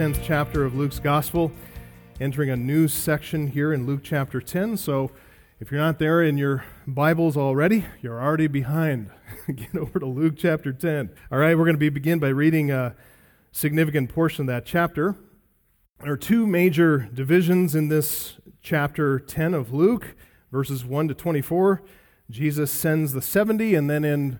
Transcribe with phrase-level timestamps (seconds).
[0.00, 1.52] 10th chapter of Luke's Gospel,
[2.22, 4.78] entering a new section here in Luke chapter 10.
[4.78, 5.10] So
[5.60, 9.10] if you're not there in your Bibles already, you're already behind.
[9.54, 11.10] Get over to Luke chapter 10.
[11.30, 12.96] All right, we're going to be begin by reading a
[13.52, 15.16] significant portion of that chapter.
[16.02, 20.16] There are two major divisions in this chapter 10 of Luke,
[20.50, 21.82] verses 1 to 24.
[22.30, 24.38] Jesus sends the 70, and then in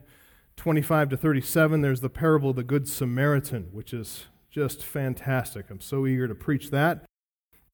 [0.56, 5.70] 25 to 37, there's the parable of the Good Samaritan, which is just fantastic.
[5.70, 7.04] I'm so eager to preach that.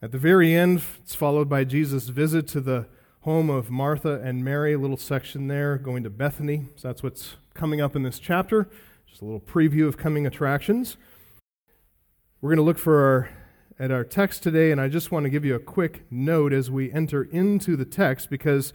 [0.03, 2.87] At the very end, it's followed by Jesus' visit to the
[3.21, 6.69] home of Martha and Mary, a little section there, going to Bethany.
[6.77, 8.69] So that's what's coming up in this chapter.
[9.07, 10.99] Just a little preview of coming attractions.
[12.41, 13.31] We're going to look for our,
[13.79, 16.71] at our text today, and I just want to give you a quick note as
[16.71, 18.75] we enter into the text because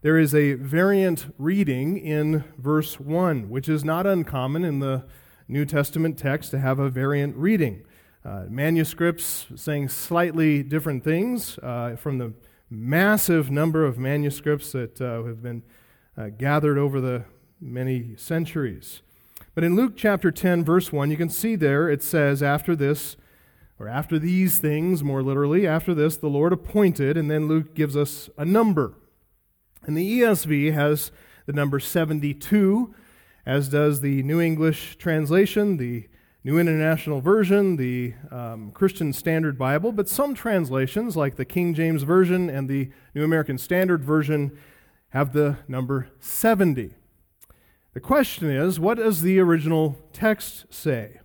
[0.00, 5.04] there is a variant reading in verse 1, which is not uncommon in the
[5.48, 7.84] New Testament text to have a variant reading.
[8.24, 12.32] Uh, manuscripts saying slightly different things uh, from the
[12.70, 15.62] massive number of manuscripts that uh, have been
[16.16, 17.24] uh, gathered over the
[17.60, 19.02] many centuries.
[19.54, 23.16] But in Luke chapter 10, verse 1, you can see there it says, after this,
[23.78, 27.96] or after these things, more literally, after this, the Lord appointed, and then Luke gives
[27.96, 28.94] us a number.
[29.82, 31.12] And the ESV has
[31.46, 32.94] the number 72,
[33.46, 36.08] as does the New English Translation, the
[36.42, 42.02] New International Version, the um, Christian Standard Bible, but some translations, like the King James
[42.02, 44.56] Version and the New American Standard Version,
[45.08, 46.94] have the number 70.
[47.94, 51.20] The question is, what does the original text say?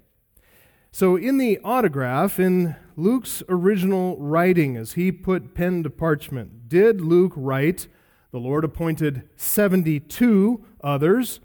[0.91, 7.01] So, in the autograph, in Luke's original writing, as he put pen to parchment, did
[7.01, 7.87] Luke write
[8.31, 11.39] the Lord appointed 72 others,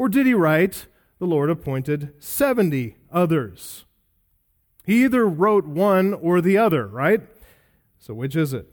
[0.00, 0.86] or did he write,
[1.18, 3.84] the Lord appointed 70 others?
[4.86, 7.20] He either wrote one or the other, right?
[7.98, 8.66] So which is it?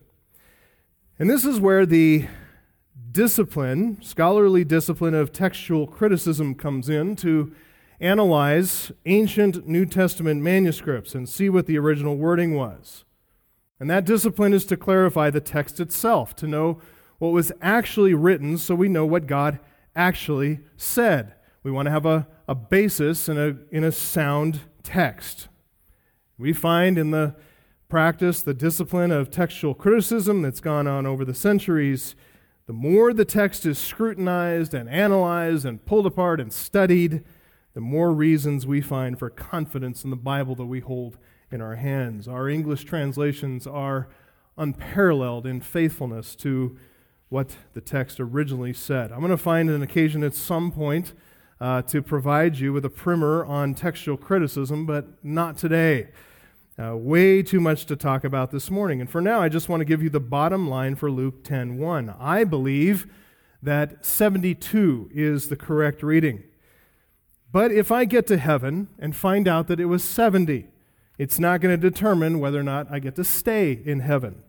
[1.19, 2.27] And this is where the
[3.11, 7.53] discipline, scholarly discipline of textual criticism comes in to
[7.99, 13.03] analyze ancient New Testament manuscripts and see what the original wording was.
[13.81, 16.79] And that discipline is to clarify the text itself, to know
[17.19, 19.59] what was actually written so we know what God
[19.97, 21.33] actually said.
[21.63, 25.49] We want to have a, a basis in a, in a sound text.
[26.37, 27.35] We find in the
[27.89, 32.15] practice, the discipline of textual criticism that's gone on over the centuries,
[32.67, 37.23] the more the text is scrutinized and analyzed and pulled apart and studied,
[37.73, 41.17] the more reasons we find for confidence in the Bible that we hold
[41.49, 42.27] in our hands.
[42.27, 44.09] Our English translations are
[44.57, 46.77] unparalleled in faithfulness to
[47.29, 49.11] what the text originally said.
[49.11, 51.13] I'm going to find an occasion at some point
[51.59, 56.09] uh, to provide you with a primer on textual criticism, but not today.
[56.79, 59.01] Uh, way too much to talk about this morning.
[59.01, 62.15] And for now, I just want to give you the bottom line for Luke 10:1.
[62.19, 63.07] I believe
[63.63, 66.43] that 72 is the correct reading.
[67.51, 70.67] But if I get to heaven and find out that it was 70,
[71.17, 74.43] it's not going to determine whether or not I get to stay in heaven.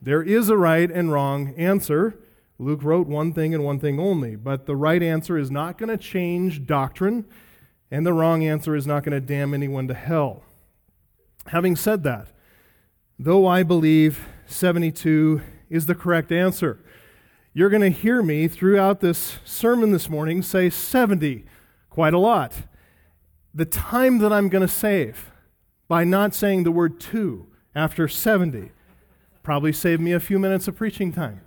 [0.00, 2.18] There is a right and wrong answer.
[2.58, 5.88] Luke wrote one thing and one thing only, but the right answer is not going
[5.88, 7.24] to change doctrine,
[7.90, 10.42] and the wrong answer is not going to damn anyone to hell.
[11.46, 12.28] Having said that,
[13.18, 16.84] though I believe 72 is the correct answer,
[17.52, 21.44] you're going to hear me throughout this sermon this morning say 70
[21.90, 22.54] quite a lot.
[23.54, 25.32] The time that I'm going to save
[25.88, 28.70] by not saying the word two after 70
[29.48, 31.40] Probably saved me a few minutes of preaching time.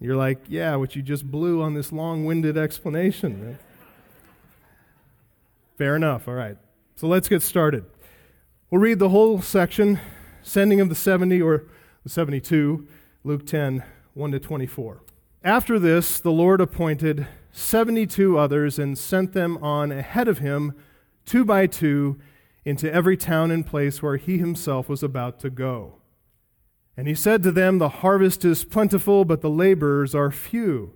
[0.00, 3.58] You're like, yeah, what you just blew on this long winded explanation.
[5.76, 6.26] Fair enough.
[6.26, 6.56] All right.
[6.96, 7.84] So let's get started.
[8.70, 10.00] We'll read the whole section,
[10.42, 11.66] sending of the 70 or
[12.04, 12.88] the 72,
[13.22, 13.84] Luke 10,
[14.14, 15.02] 1 to 24.
[15.44, 20.72] After this, the Lord appointed 72 others and sent them on ahead of him,
[21.26, 22.18] two by two,
[22.64, 25.99] into every town and place where he himself was about to go.
[27.00, 30.92] And he said to them, The harvest is plentiful, but the laborers are few.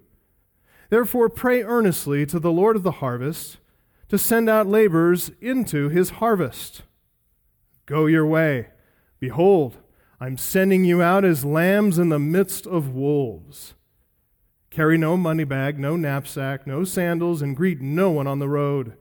[0.91, 3.57] Therefore, pray earnestly to the Lord of the harvest
[4.11, 6.83] to send out laborers into his harvest.
[7.87, 8.67] Go your way.
[9.19, 9.79] Behold,
[10.21, 13.73] I'm sending you out as lambs in the midst of wolves.
[14.69, 18.93] Carry no money bag, no knapsack, no sandals, and greet no one on the road.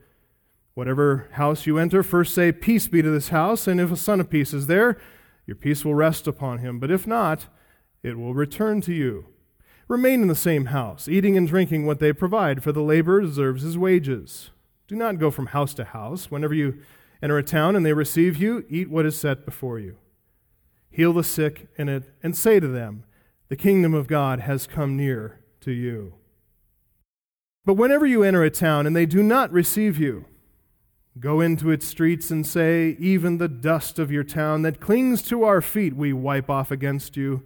[0.74, 4.22] Whatever house you enter, first say, Peace be to this house, and if a son
[4.22, 4.98] of peace is there,
[5.46, 7.48] your peace will rest upon him, but if not,
[8.02, 9.28] it will return to you.
[9.88, 13.64] Remain in the same house, eating and drinking what they provide, for the laborer deserves
[13.64, 14.52] his wages.
[14.88, 16.32] Do not go from house to house.
[16.32, 16.80] Whenever you
[17.22, 19.98] enter a town and they receive you, eat what is set before you.
[20.90, 23.04] Heal the sick in it, and say to them,
[23.50, 26.16] The kingdom of God has come near to you.
[27.66, 30.26] But whenever you enter a town and they do not receive you,
[31.20, 35.44] go into its streets and say, Even the dust of your town that clings to
[35.44, 37.44] our feet we wipe off against you.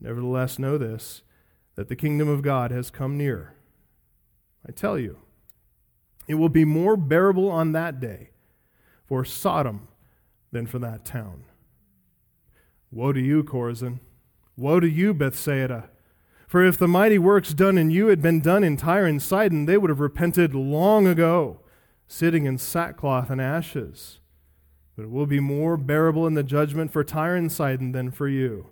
[0.00, 1.22] Nevertheless, know this,
[1.76, 3.54] that the kingdom of God has come near.
[4.66, 5.18] I tell you,
[6.26, 8.30] it will be more bearable on that day
[9.06, 9.88] for Sodom
[10.52, 11.44] than for that town.
[12.90, 14.00] Woe to you, Chorazin!
[14.56, 15.90] Woe to you, Bethsaida!
[16.46, 19.66] For if the mighty works done in you had been done in Tyre and Sidon,
[19.66, 21.60] they would have repented long ago,
[22.14, 24.20] sitting in sackcloth and ashes.
[24.94, 28.28] But it will be more bearable in the judgment for Tyre and Sidon than for
[28.28, 28.70] you.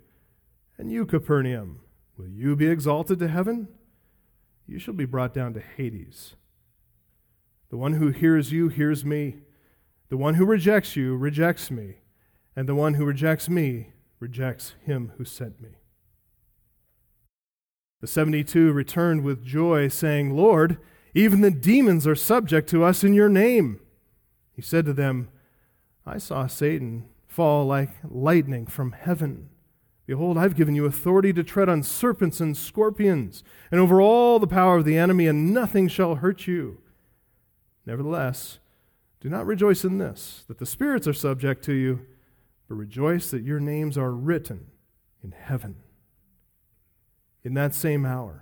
[0.79, 1.81] And you, Capernaum,
[2.17, 3.67] will you be exalted to heaven?
[4.69, 6.37] You shall be brought down to Hades.
[7.71, 9.39] The one who hears you hears me.
[10.09, 11.97] The one who rejects you rejects me.
[12.55, 13.89] And the one who rejects me
[14.21, 15.71] rejects him who sent me.
[18.01, 20.79] The 72 returned with joy, saying, Lord,
[21.15, 23.81] even the demons are subject to us in your name.
[24.55, 25.29] He said to them,
[26.07, 29.49] I saw Satan fall like lightning from heaven.
[30.07, 34.47] Behold, I've given you authority to tread on serpents and scorpions, and over all the
[34.47, 36.79] power of the enemy, and nothing shall hurt you.
[37.87, 38.59] Nevertheless,
[39.21, 42.07] do not rejoice in this, that the spirits are subject to you,
[42.69, 44.67] but rejoice that your names are written
[45.23, 45.77] in heaven
[47.45, 48.42] in that same hour,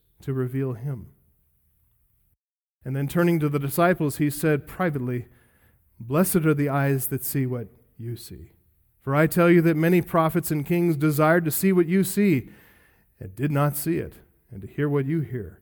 [0.21, 1.07] to reveal him.
[2.83, 5.27] And then turning to the disciples, he said privately,
[5.99, 8.51] Blessed are the eyes that see what you see.
[9.01, 12.49] For I tell you that many prophets and kings desired to see what you see
[13.19, 14.13] and did not see it,
[14.51, 15.61] and to hear what you hear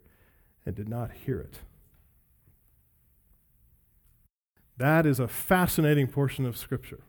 [0.65, 1.59] and did not hear it.
[4.77, 7.01] That is a fascinating portion of Scripture.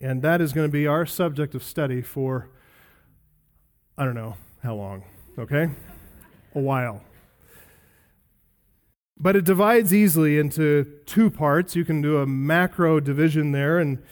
[0.00, 2.48] And that is going to be our subject of study for
[3.98, 5.04] I don't know how long,
[5.38, 5.68] okay?
[6.54, 7.02] A while.
[9.18, 11.76] But it divides easily into two parts.
[11.76, 14.02] You can do a macro division there, and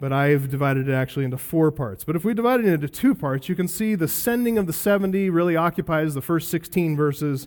[0.00, 2.04] but I've divided it actually into four parts.
[2.04, 4.72] But if we divide it into two parts, you can see the sending of the
[4.72, 7.46] 70 really occupies the first 16 verses,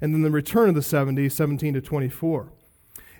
[0.00, 2.52] and then the return of the 70, 17 to 24.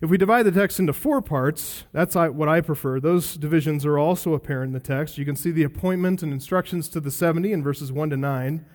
[0.03, 2.99] If we divide the text into four parts, that's what I prefer.
[2.99, 5.17] Those divisions are also apparent in the text.
[5.17, 8.67] You can see the appointment and instructions to the 70 in verses 1 to 9.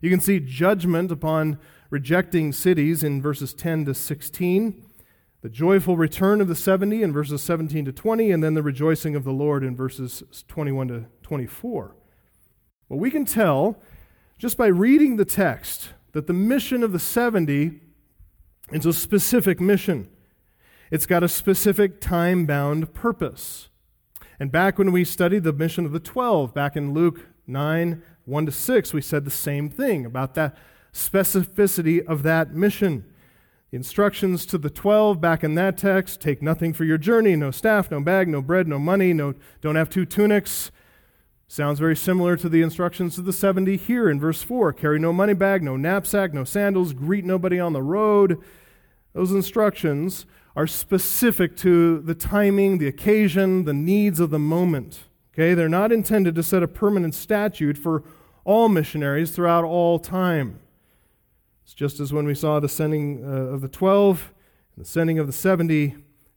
[0.00, 1.58] You can see judgment upon
[1.90, 4.82] rejecting cities in verses 10 to 16,
[5.42, 9.14] the joyful return of the 70 in verses 17 to 20, and then the rejoicing
[9.14, 11.94] of the Lord in verses 21 to 24.
[12.88, 13.80] Well, we can tell
[14.38, 17.80] just by reading the text that the mission of the 70
[18.72, 20.08] is a specific mission.
[20.90, 23.68] It's got a specific time bound purpose.
[24.38, 28.46] And back when we studied the mission of the 12, back in Luke 9 1
[28.46, 30.56] to 6, we said the same thing about that
[30.92, 33.04] specificity of that mission.
[33.70, 37.50] The instructions to the 12 back in that text take nothing for your journey no
[37.50, 40.70] staff, no bag, no bread, no money, no, don't have two tunics.
[41.48, 45.12] Sounds very similar to the instructions to the 70 here in verse 4 carry no
[45.12, 48.40] money bag, no knapsack, no sandals, greet nobody on the road.
[49.12, 55.04] Those instructions are specific to the timing, the occasion, the needs of the moment.
[55.32, 58.02] Okay, they're not intended to set a permanent statute for
[58.46, 60.60] all missionaries throughout all time.
[61.64, 64.32] It's just as when we saw the sending uh, of the 12
[64.76, 65.96] and the sending of the 70,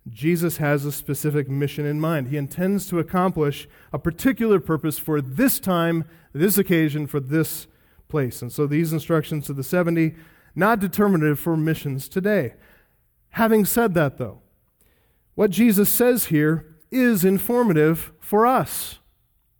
[0.10, 2.30] Jesus has a specific mission in mind.
[2.30, 7.68] He intends to accomplish a particular purpose for this time, this occasion, for this
[8.08, 8.42] place.
[8.42, 10.16] And so these instructions to the 70,
[10.56, 12.56] not determinative for missions today.
[13.34, 14.42] Having said that, though,
[15.36, 18.98] what Jesus says here is informative for us,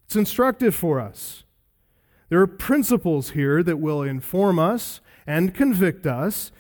[0.06, 1.44] it's instructive for us.
[2.30, 6.52] There are principles here that will inform us and convict us,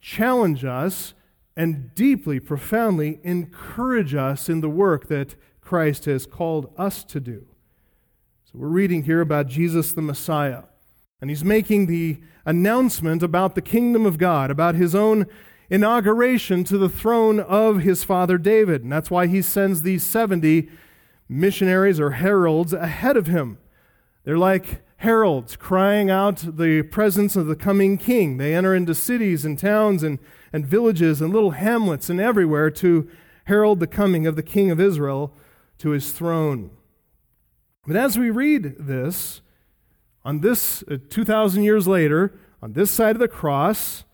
[0.00, 1.14] challenge us,
[1.56, 7.46] and deeply, profoundly encourage us in the work that Christ has called us to do.
[8.44, 10.64] So we're reading here about Jesus the Messiah,
[11.20, 15.26] and he's making the announcement about the kingdom of God, about his own
[15.70, 18.82] inauguration to the throne of his father David.
[18.82, 20.68] And that's why he sends these 70
[21.28, 23.56] missionaries or heralds ahead of him.
[24.24, 28.38] They're like heralds crying out the presence of the coming king.
[28.38, 30.18] They enter into cities and towns and,
[30.50, 33.06] and villages and little hamlets and everywhere to
[33.44, 35.34] herald the coming of the king of Israel
[35.76, 36.70] to his throne.
[37.86, 39.42] But as we read this,
[40.24, 42.32] on this uh, 2,000 years later,
[42.62, 44.04] on this side of the cross,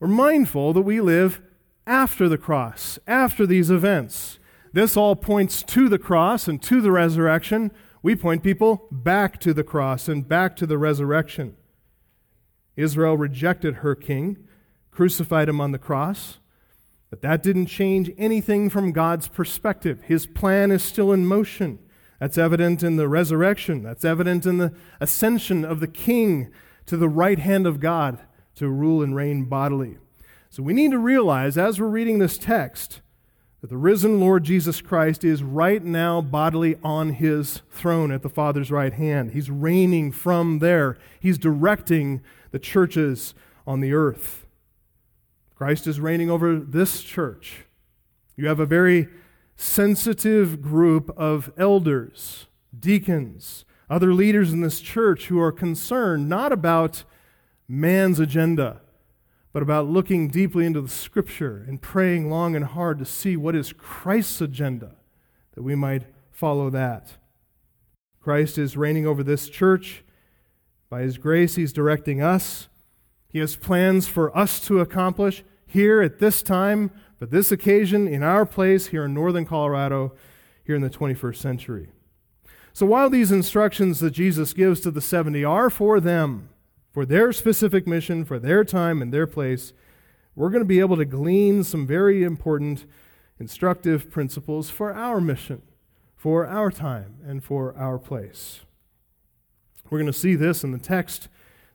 [0.00, 1.42] we're mindful that we live
[1.86, 4.38] after the cross, after these events.
[4.72, 7.70] This all points to the cross and to the resurrection.
[8.02, 11.56] We point people back to the cross and back to the resurrection.
[12.76, 14.38] Israel rejected her king,
[14.90, 16.38] crucified him on the cross,
[17.10, 20.02] but that didn't change anything from God's perspective.
[20.02, 21.78] His plan is still in motion.
[22.18, 23.82] That's evident in the resurrection.
[23.82, 26.50] That's evident in the ascension of the king
[26.86, 28.18] to the right hand of God
[28.56, 29.98] to rule and reign bodily.
[30.50, 33.00] So we need to realize as we're reading this text
[33.62, 38.28] that the risen Lord Jesus Christ is right now bodily on his throne at the
[38.28, 39.30] Father's right hand.
[39.30, 44.46] He's reigning from there, he's directing the churches on the earth.
[45.54, 47.64] Christ is reigning over this church.
[48.36, 49.08] You have a very
[49.54, 57.04] sensitive group of elders, deacons, other leaders in this church who are concerned not about
[57.68, 58.80] man's agenda
[59.52, 63.54] but about looking deeply into the scripture and praying long and hard to see what
[63.54, 64.96] is Christ's agenda,
[65.54, 67.12] that we might follow that.
[68.20, 70.04] Christ is reigning over this church.
[70.88, 72.68] By his grace, he's directing us.
[73.28, 78.22] He has plans for us to accomplish here at this time, for this occasion, in
[78.22, 80.12] our place here in northern Colorado,
[80.64, 81.88] here in the 21st century.
[82.72, 86.48] So while these instructions that Jesus gives to the 70 are for them,
[86.92, 89.72] for their specific mission, for their time and their place,
[90.36, 92.84] we're going to be able to glean some very important
[93.38, 95.62] instructive principles for our mission,
[96.14, 98.60] for our time, and for our place.
[99.90, 101.28] We're going to see this in the text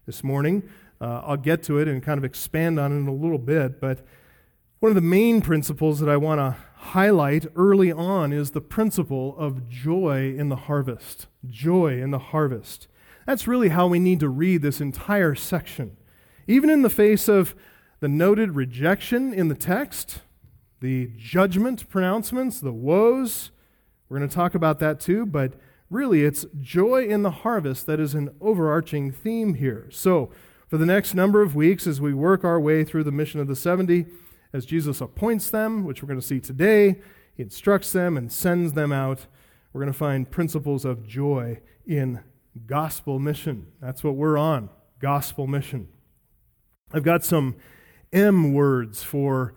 [0.05, 0.63] this morning.
[1.01, 4.05] Uh, I'll get to it and kind of expand on it a little bit, but
[4.79, 9.35] one of the main principles that I want to highlight early on is the principle
[9.37, 11.27] of joy in the harvest.
[11.45, 12.87] Joy in the harvest.
[13.27, 15.97] That's really how we need to read this entire section.
[16.47, 17.55] Even in the face of
[17.99, 20.21] the noted rejection in the text,
[20.79, 23.51] the judgment pronouncements, the woes,
[24.07, 25.55] we're going to talk about that too, but
[25.89, 29.89] really it's joy in the harvest that is an overarching theme here.
[29.91, 30.31] So,
[30.69, 33.47] for the next number of weeks, as we work our way through the mission of
[33.47, 34.05] the 70,
[34.53, 37.01] as Jesus appoints them, which we're going to see today,
[37.35, 39.27] he instructs them and sends them out,
[39.73, 42.21] we're going to find principles of joy in
[42.65, 43.67] gospel mission.
[43.81, 45.87] That's what we're on gospel mission.
[46.91, 47.55] I've got some
[48.11, 49.53] M words for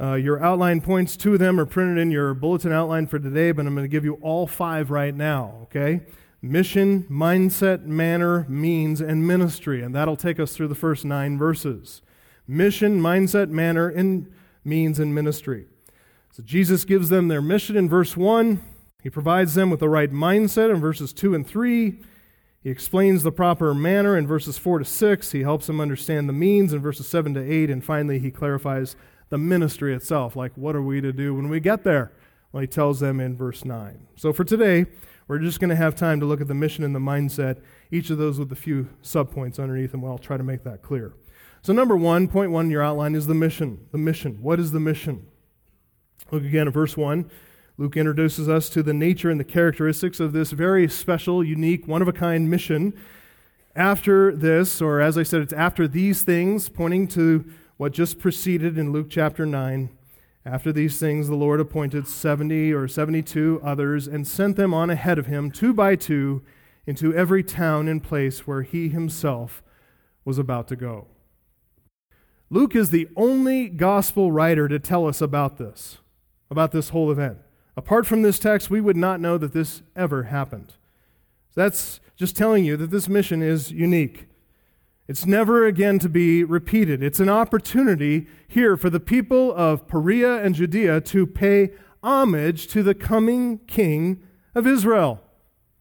[0.00, 1.16] uh, your outline points.
[1.16, 3.88] Two of them are printed in your bulletin outline for today, but I'm going to
[3.88, 6.00] give you all five right now, okay?
[6.40, 9.82] Mission, mindset, manner, means, and ministry.
[9.82, 12.00] And that'll take us through the first nine verses.
[12.46, 14.32] Mission, mindset, manner, and
[14.64, 15.66] means, and ministry.
[16.32, 18.62] So Jesus gives them their mission in verse 1.
[19.02, 22.00] He provides them with the right mindset in verses 2 and 3.
[22.62, 25.32] He explains the proper manner in verses 4 to 6.
[25.32, 27.70] He helps them understand the means in verses 7 to 8.
[27.70, 28.96] And finally, he clarifies
[29.30, 30.36] the ministry itself.
[30.36, 32.12] Like, what are we to do when we get there?
[32.52, 34.06] Well, he tells them in verse 9.
[34.16, 34.86] So for today,
[35.26, 38.10] we're just going to have time to look at the mission and the mindset, each
[38.10, 40.02] of those with a few subpoints underneath them.
[40.02, 41.14] Well, I'll try to make that clear.
[41.62, 43.86] So, number one, point one in your outline is the mission.
[43.92, 44.42] The mission.
[44.42, 45.26] What is the mission?
[46.30, 47.30] Look again at verse 1.
[47.80, 52.02] Luke introduces us to the nature and the characteristics of this very special, unique, one
[52.02, 52.92] of a kind mission.
[53.74, 57.46] After this, or as I said, it's after these things, pointing to
[57.78, 59.88] what just preceded in Luke chapter 9.
[60.44, 65.18] After these things, the Lord appointed 70 or 72 others and sent them on ahead
[65.18, 66.42] of him, two by two,
[66.86, 69.62] into every town and place where he himself
[70.26, 71.06] was about to go.
[72.50, 75.96] Luke is the only gospel writer to tell us about this,
[76.50, 77.38] about this whole event.
[77.76, 80.74] Apart from this text, we would not know that this ever happened.
[81.54, 84.26] So That's just telling you that this mission is unique.
[85.08, 87.02] It's never again to be repeated.
[87.02, 91.72] It's an opportunity here for the people of Perea and Judea to pay
[92.02, 94.22] homage to the coming king
[94.54, 95.20] of Israel.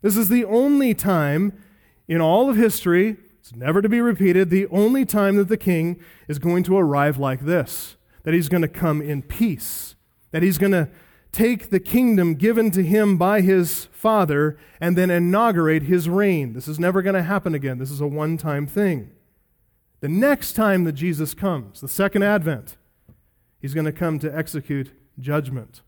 [0.01, 1.61] This is the only time
[2.07, 5.99] in all of history, it's never to be repeated, the only time that the king
[6.27, 9.95] is going to arrive like this that he's going to come in peace,
[10.31, 10.89] that he's going to
[11.31, 16.53] take the kingdom given to him by his father and then inaugurate his reign.
[16.53, 17.77] This is never going to happen again.
[17.77, 19.11] This is a one time thing.
[20.01, 22.77] The next time that Jesus comes, the second advent,
[23.59, 25.81] He's going to come to execute judgment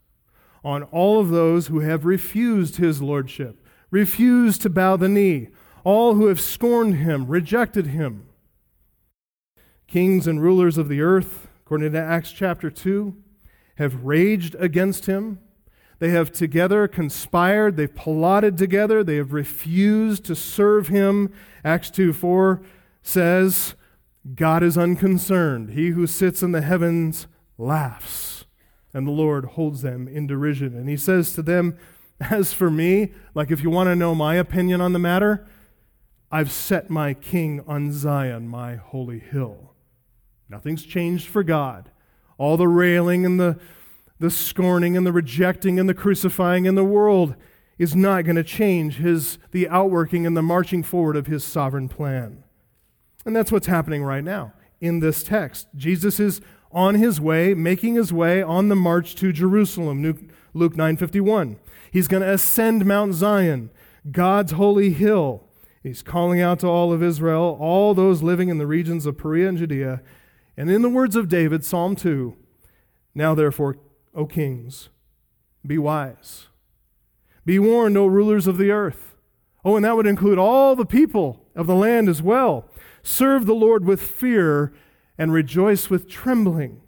[0.64, 5.48] on all of those who have refused his lordship, refused to bow the knee,
[5.84, 8.28] all who have scorned him, rejected him.
[9.88, 13.16] Kings and rulers of the earth, according to Acts chapter 2,
[13.82, 15.40] have raged against him.
[16.00, 21.32] They have together conspired, they've plotted together, they have refused to serve him.
[21.64, 22.62] Acts 2 4
[23.04, 23.76] says,
[24.36, 25.72] God is unconcerned.
[25.72, 28.46] He who sits in the heavens laughs,
[28.94, 30.76] and the Lord holds them in derision.
[30.76, 31.78] And he says to them,
[32.20, 35.48] As for me, like if you want to know my opinion on the matter,
[36.32, 39.74] I've set my king on Zion, my holy hill.
[40.50, 41.90] Nothing's changed for God.
[42.42, 43.60] All the railing and the,
[44.18, 47.36] the scorning and the rejecting and the crucifying in the world
[47.78, 51.88] is not going to change his, the outworking and the marching forward of his sovereign
[51.88, 52.44] plan.
[53.28, 55.68] And that's what's happening right now in this text.
[55.76, 60.02] Jesus is on his way, making his way on the march to Jerusalem,
[60.56, 61.58] Luke 9:51.
[61.92, 63.70] He's going to ascend Mount Zion,
[64.10, 65.44] God's holy hill.
[65.84, 69.48] He's calling out to all of Israel, all those living in the regions of Perea
[69.48, 70.02] and Judea.
[70.58, 72.36] And in the words of David, Psalm 2,
[73.16, 73.78] now therefore,
[74.14, 74.90] O kings,
[75.66, 76.48] be wise.
[77.46, 79.16] Be warned, O rulers of the earth.
[79.64, 82.70] Oh, and that would include all the people of the land as well.
[83.04, 84.74] Serve the Lord with fear
[85.18, 86.82] and rejoice with trembling.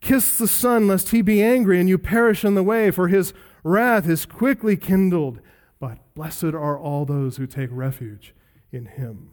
[0.00, 3.32] Kiss the Son, lest he be angry and you perish in the way, for his
[3.62, 5.40] wrath is quickly kindled.
[5.80, 8.34] But blessed are all those who take refuge
[8.70, 9.30] in him.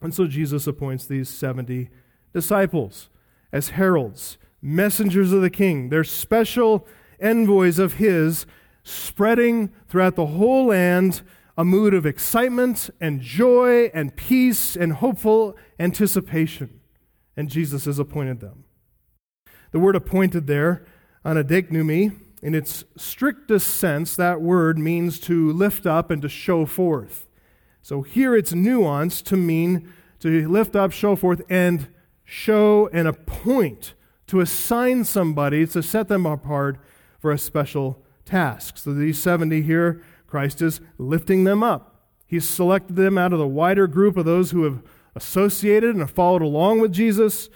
[0.00, 1.90] And so Jesus appoints these 70
[2.32, 3.08] disciples
[3.52, 5.88] as heralds, messengers of the king.
[5.88, 6.86] They're special
[7.20, 8.46] envoys of his,
[8.82, 11.22] spreading throughout the whole land
[11.56, 16.80] a mood of excitement and joy and peace and hopeful anticipation.
[17.36, 18.64] And Jesus has appointed them.
[19.72, 20.84] The word appointed there,
[21.24, 27.28] anadeiknumi, in its strictest sense, that word means to lift up and to show forth.
[27.82, 31.88] So here it's nuanced to mean to lift up, show forth, and
[32.30, 33.94] show and appoint,
[34.26, 36.78] to assign somebody, to set them apart
[37.18, 38.76] for a special task.
[38.76, 42.04] So these 70 here Christ is lifting them up.
[42.26, 44.82] He's selected them out of the wider group of those who have
[45.14, 47.48] associated and have followed along with Jesus.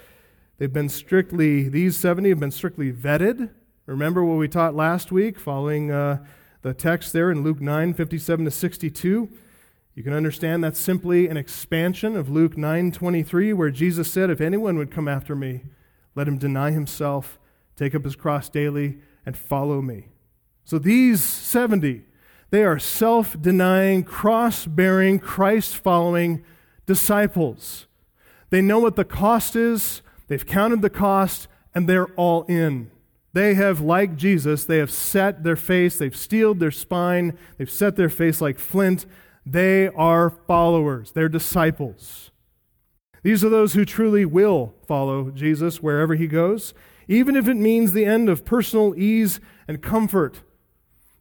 [0.57, 3.51] They've been strictly, these 70 have been strictly vetted.
[3.85, 6.25] Remember what we taught last week, following uh,
[6.63, 9.29] the text there in Luke 9 57 to 62.
[9.95, 14.41] You can understand that's simply an expansion of Luke 9 23, where Jesus said, If
[14.41, 15.61] anyone would come after me,
[16.15, 17.39] let him deny himself,
[17.75, 20.07] take up his cross daily, and follow me.
[20.63, 22.05] So these 70
[22.53, 26.43] they are self denying, cross bearing, Christ following
[26.85, 27.87] disciples.
[28.51, 32.91] They know what the cost is, they've counted the cost, and they're all in.
[33.33, 37.95] They have, like Jesus, they have set their face, they've steeled their spine, they've set
[37.95, 39.07] their face like flint.
[39.45, 42.31] They are followers, they're disciples.
[43.23, 46.73] These are those who truly will follow Jesus wherever he goes,
[47.07, 50.41] even if it means the end of personal ease and comfort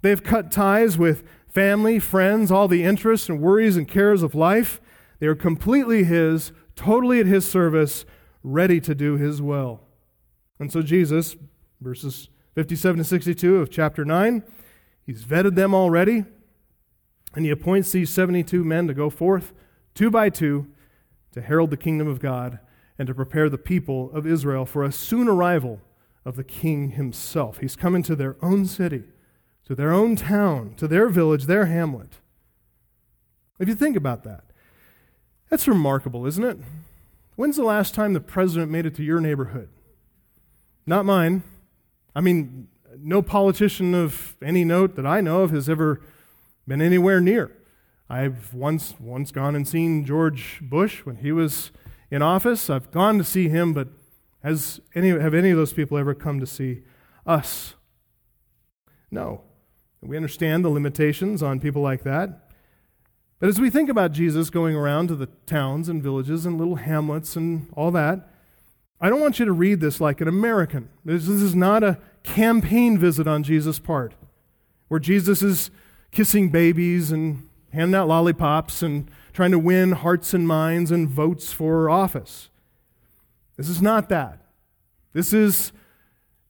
[0.03, 4.81] They've cut ties with family, friends, all the interests and worries and cares of life.
[5.21, 8.05] They are completely His, totally at His service,
[8.43, 9.81] ready to do His will.
[10.59, 11.37] And so Jesus,
[11.81, 14.43] verses 57 to 62 of chapter 9,
[15.07, 16.25] He's vetted them already,
[17.35, 19.53] and He appoints these 72 men to go forth,
[19.95, 20.67] two by two,
[21.33, 22.59] to herald the kingdom of God
[22.99, 25.81] and to prepare the people of Israel for a soon arrival
[26.25, 27.59] of the King Himself.
[27.59, 29.05] He's coming to their own city
[29.65, 32.19] to their own town, to their village, their hamlet.
[33.59, 34.45] If you think about that,
[35.49, 36.59] that's remarkable, isn't it?
[37.37, 39.69] When's the last time the president made it to your neighborhood?
[40.87, 41.43] Not mine.
[42.15, 42.69] I mean,
[42.99, 46.03] no politician of any note that I know of has ever
[46.67, 47.51] been anywhere near.
[48.09, 51.71] I've once once gone and seen George Bush when he was
[52.11, 52.69] in office.
[52.69, 53.89] I've gone to see him, but
[54.43, 56.83] has any have any of those people ever come to see
[57.27, 57.75] us?
[59.11, 59.43] No.
[60.03, 62.51] We understand the limitations on people like that.
[63.39, 66.77] But as we think about Jesus going around to the towns and villages and little
[66.77, 68.29] hamlets and all that,
[69.01, 70.89] I don't want you to read this like an American.
[71.05, 74.15] This, this is not a campaign visit on Jesus' part,
[74.89, 75.71] where Jesus is
[76.13, 81.53] kissing babies and handing out lollipops and trying to win hearts and minds and votes
[81.53, 82.51] for office.
[83.57, 84.39] This is not that.
[85.13, 85.73] This is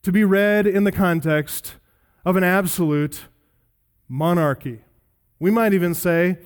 [0.02, 1.76] to be read in the context
[2.24, 3.28] of an absolute
[4.08, 4.80] monarchy.
[5.38, 6.38] We might even say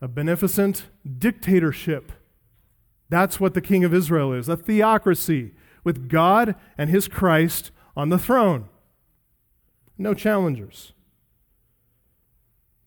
[0.00, 0.86] a beneficent
[1.18, 2.12] dictatorship.
[3.08, 5.52] That's what the king of Israel is a theocracy
[5.84, 8.68] with God and his Christ on the throne.
[9.98, 10.92] No challengers.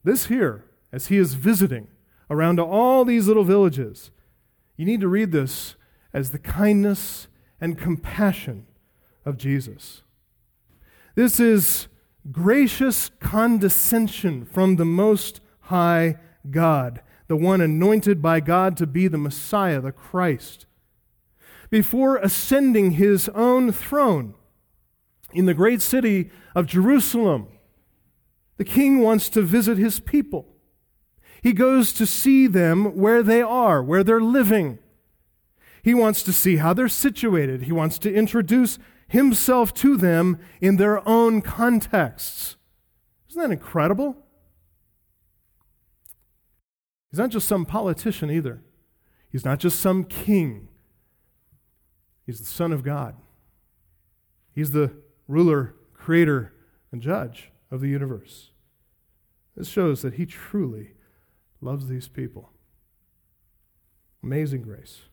[0.06, 0.64] This here,
[0.94, 1.88] as he is visiting
[2.30, 4.12] around all these little villages,
[4.78, 5.76] you need to read this
[6.14, 7.28] as the kindness
[7.60, 8.68] and compassion
[9.26, 10.04] of Jesus.
[11.16, 11.88] This is
[12.32, 16.18] gracious condescension from the Most High
[16.52, 20.68] God, the one anointed by God to be the Messiah, the Christ.
[21.72, 24.36] Before ascending his own throne
[25.34, 27.48] in the great city of Jerusalem,
[28.58, 30.48] the king wants to visit his people.
[31.42, 34.80] He goes to see them where they are, where they're living.
[35.84, 37.64] He wants to see how they're situated.
[37.64, 42.56] He wants to introduce himself to them in their own contexts.
[43.30, 44.18] Isn't that incredible?
[47.12, 48.64] He's not just some politician either.
[49.30, 50.70] He's not just some king.
[52.26, 53.16] He's the Son of God.
[54.54, 54.94] He's the
[55.28, 56.54] ruler, creator,
[56.92, 58.52] and judge of the universe.
[59.56, 60.92] This shows that he truly
[61.62, 62.52] loves these people.
[64.24, 65.04] Amazing grace.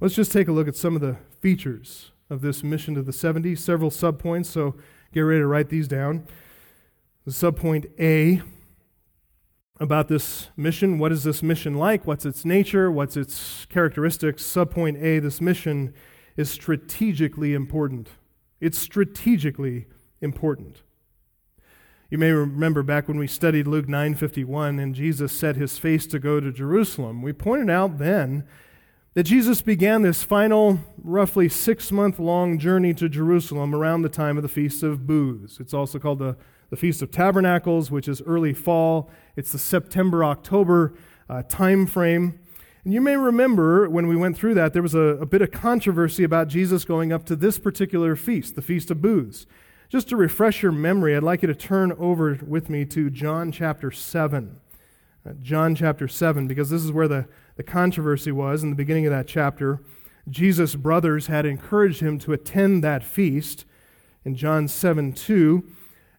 [0.00, 3.12] Let's just take a look at some of the features of this mission to the
[3.12, 4.74] 70, several subpoints, so
[5.12, 6.26] get ready to write these down.
[7.24, 8.42] The subpoint A
[9.78, 12.06] about this mission what is this mission like?
[12.06, 12.90] What's its nature?
[12.90, 14.42] What's its characteristics?
[14.42, 15.94] Subpoint A this mission
[16.36, 18.08] is strategically important.
[18.60, 19.86] It's strategically
[20.20, 20.81] important.
[22.12, 26.18] You may remember back when we studied Luke 9:51 and Jesus set his face to
[26.18, 27.22] go to Jerusalem.
[27.22, 28.44] We pointed out then
[29.14, 34.36] that Jesus began this final, roughly six month long journey to Jerusalem around the time
[34.36, 35.58] of the Feast of Booths.
[35.58, 36.36] It's also called the,
[36.68, 39.08] the Feast of Tabernacles, which is early fall.
[39.34, 40.92] It's the September October
[41.30, 42.38] uh, time frame.
[42.84, 45.50] And you may remember when we went through that, there was a, a bit of
[45.50, 49.46] controversy about Jesus going up to this particular feast, the Feast of Booths.
[49.92, 53.52] Just to refresh your memory, I'd like you to turn over with me to John
[53.52, 54.58] chapter 7.
[55.28, 59.04] Uh, John chapter 7, because this is where the the controversy was in the beginning
[59.04, 59.82] of that chapter.
[60.30, 63.66] Jesus' brothers had encouraged him to attend that feast
[64.24, 65.62] in John 7 2.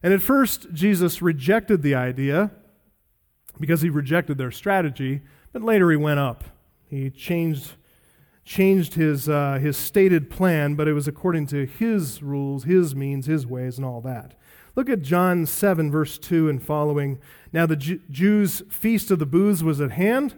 [0.04, 2.52] And at first, Jesus rejected the idea
[3.58, 6.44] because he rejected their strategy, but later he went up.
[6.86, 7.72] He changed,
[8.44, 13.26] changed his, uh, his stated plan, but it was according to his rules, his means,
[13.26, 14.34] his ways, and all that.
[14.76, 17.18] Look at John 7, verse 2 and following.
[17.52, 20.34] Now the Jews' feast of the booths was at hand.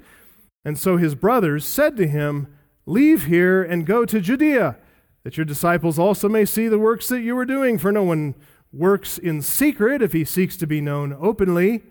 [0.65, 2.49] And so his brothers said to him,
[2.85, 4.77] Leave here and go to Judea,
[5.25, 7.79] that your disciples also may see the works that you are doing.
[7.79, 8.35] For no one
[8.73, 11.83] works in secret if he seeks to be known openly.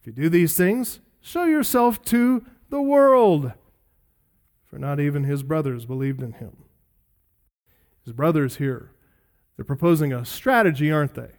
[0.00, 3.52] If you do these things, show yourself to the world.
[4.76, 6.54] For not even his brothers believed in him.
[8.04, 8.92] His brothers here,
[9.56, 11.30] they're proposing a strategy, aren't they?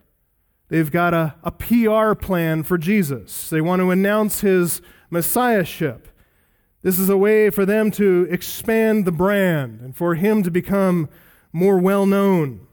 [0.70, 3.52] They've got a, a PR plan for Jesus.
[3.52, 6.08] They want to announce his messiahship.
[6.82, 11.08] This is a way for them to expand the brand and for him to become
[11.54, 12.66] more well known.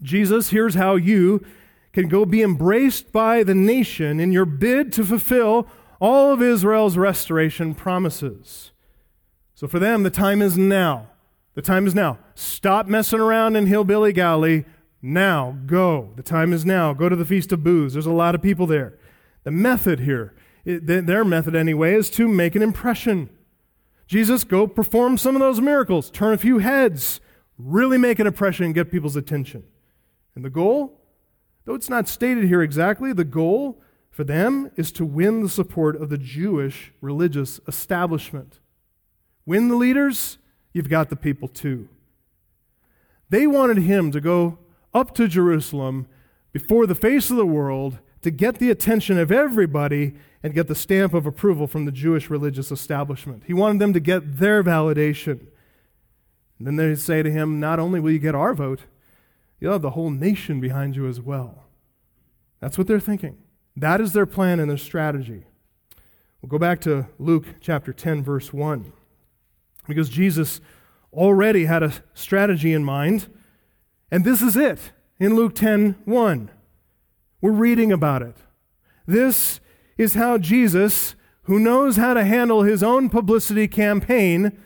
[0.00, 1.44] Jesus, here's how you
[1.92, 5.68] can go be embraced by the nation in your bid to fulfill
[6.00, 8.69] all of Israel's restoration promises.
[9.60, 11.10] So for them, the time is now.
[11.52, 12.18] The time is now.
[12.34, 14.64] Stop messing around in Hillbilly Galilee.
[15.02, 16.14] Now, go.
[16.16, 16.94] The time is now.
[16.94, 17.92] Go to the Feast of Booths.
[17.92, 18.98] There's a lot of people there.
[19.44, 23.30] The method here their method anyway, is to make an impression.
[24.06, 27.20] Jesus, go perform some of those miracles, turn a few heads,
[27.58, 29.64] really make an impression and get people's attention.
[30.34, 31.00] And the goal,
[31.66, 36.00] though it's not stated here exactly, the goal for them is to win the support
[36.00, 38.60] of the Jewish religious establishment.
[39.46, 40.38] Win the leaders,
[40.72, 41.88] you've got the people too.
[43.28, 44.58] They wanted him to go
[44.92, 46.06] up to Jerusalem
[46.52, 50.74] before the face of the world to get the attention of everybody and get the
[50.74, 53.44] stamp of approval from the Jewish religious establishment.
[53.46, 55.46] He wanted them to get their validation.
[56.58, 58.80] And then they say to him, Not only will you get our vote,
[59.58, 61.64] you'll have the whole nation behind you as well.
[62.60, 63.38] That's what they're thinking.
[63.76, 65.44] That is their plan and their strategy.
[66.42, 68.92] We'll go back to Luke chapter 10, verse 1.
[69.86, 70.60] Because Jesus
[71.12, 73.28] already had a strategy in mind,
[74.10, 76.50] and this is it in Luke 10 1.
[77.40, 78.36] We're reading about it.
[79.06, 79.60] This
[79.96, 84.58] is how Jesus, who knows how to handle his own publicity campaign,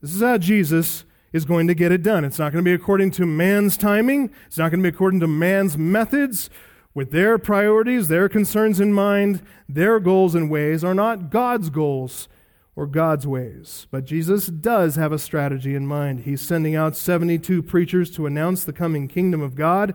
[0.00, 2.24] this is how Jesus is going to get it done.
[2.24, 5.20] It's not going to be according to man's timing, it's not going to be according
[5.20, 6.50] to man's methods.
[6.94, 12.28] With their priorities, their concerns in mind, their goals and ways are not God's goals
[12.76, 13.86] or God's ways.
[13.90, 16.20] But Jesus does have a strategy in mind.
[16.20, 19.94] He's sending out 72 preachers to announce the coming kingdom of God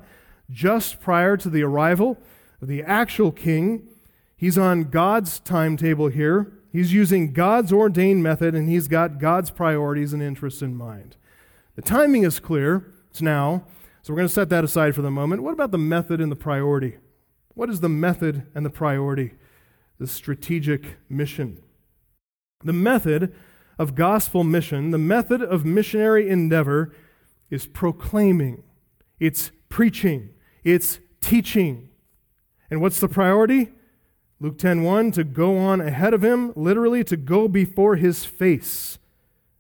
[0.50, 2.18] just prior to the arrival
[2.62, 3.88] of the actual king.
[4.36, 6.54] He's on God's timetable here.
[6.72, 11.18] He's using God's ordained method, and he's got God's priorities and interests in mind.
[11.76, 12.86] The timing is clear.
[13.10, 13.66] It's now.
[14.02, 15.44] So we're going to set that aside for the moment.
[15.44, 16.98] What about the method and the priority?
[17.56, 19.34] What is the method and the priority?
[19.98, 21.62] The strategic mission.
[22.64, 23.34] The method
[23.78, 26.94] of gospel mission, the method of missionary endeavor
[27.50, 28.64] is proclaiming,
[29.18, 30.32] it's preaching,
[30.66, 31.90] it's teaching.
[32.70, 33.72] And what's the priority?
[34.42, 39.00] Luke 10:1 to go on ahead of him, literally to go before his face.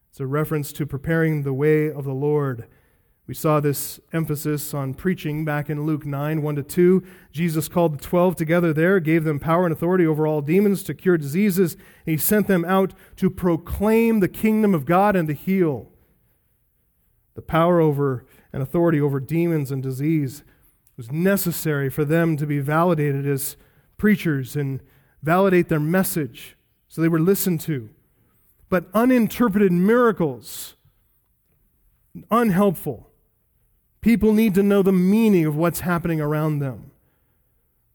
[0.09, 2.65] It's a reference to preparing the way of the Lord.
[3.29, 7.03] We saw this emphasis on preaching back in Luke 9, 1 to 2.
[7.31, 10.95] Jesus called the twelve together there, gave them power and authority over all demons to
[10.95, 15.91] cure diseases, he sent them out to proclaim the kingdom of God and to heal.
[17.35, 20.43] The power over and authority over demons and disease
[20.97, 23.57] was necessary for them to be validated as
[23.97, 24.81] preachers and
[25.21, 27.91] validate their message so they were listened to.
[28.69, 30.73] But uninterpreted miracles,
[32.31, 33.08] unhelpful.
[34.01, 36.91] People need to know the meaning of what's happening around them.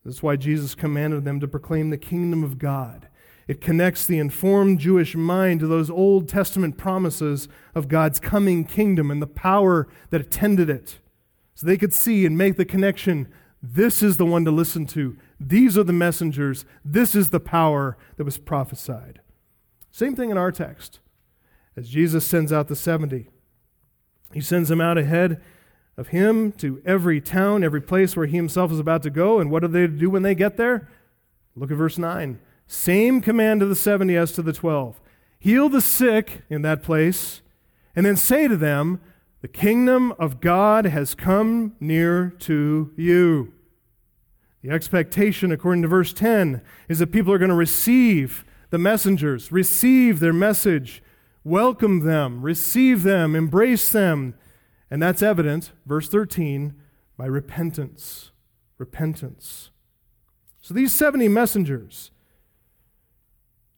[0.04, 3.08] That's why Jesus commanded them to proclaim the kingdom of God.
[3.46, 9.10] It connects the informed Jewish mind to those Old Testament promises of God's coming kingdom
[9.10, 10.98] and the power that attended it.
[11.54, 13.28] So they could see and make the connection
[13.66, 15.16] this is the one to listen to.
[15.40, 16.66] These are the messengers.
[16.84, 19.20] This is the power that was prophesied.
[19.90, 21.00] Same thing in our text.
[21.74, 23.30] As Jesus sends out the 70,
[24.34, 25.40] he sends them out ahead
[25.96, 29.38] of him to every town, every place where he himself is about to go.
[29.40, 30.88] And what are they to do when they get there?
[31.54, 32.40] Look at verse 9.
[32.66, 35.00] Same command to the 70 as to the 12
[35.44, 37.42] heal the sick in that place,
[37.94, 38.98] and then say to them,
[39.42, 43.52] The kingdom of God has come near to you.
[44.62, 49.52] The expectation, according to verse 10, is that people are going to receive the messengers,
[49.52, 51.02] receive their message,
[51.44, 54.34] welcome them, receive them, embrace them,
[54.90, 56.74] and that's evident, verse 13,
[57.16, 58.30] by repentance.
[58.78, 59.70] Repentance.
[60.60, 62.10] So these 70 messengers,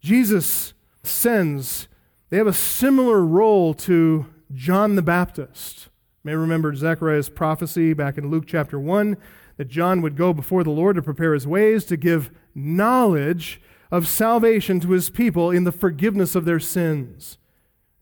[0.01, 1.88] Jesus sends,
[2.31, 5.88] they have a similar role to John the Baptist.
[6.25, 9.16] You may remember Zechariah's prophecy back in Luke chapter 1
[9.57, 14.09] that John would go before the Lord to prepare his ways, to give knowledge of
[14.09, 17.38] salvation to his people in the forgiveness of their sins.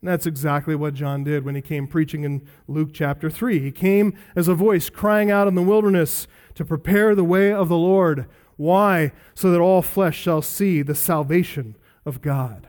[0.04, 3.58] And that's exactly what John did when he came preaching in Luke chapter 3.
[3.58, 7.70] He came as a voice crying out in the wilderness to prepare the way of
[7.70, 8.26] the Lord.
[8.58, 9.12] Why?
[9.34, 12.68] So that all flesh shall see the salvation of God.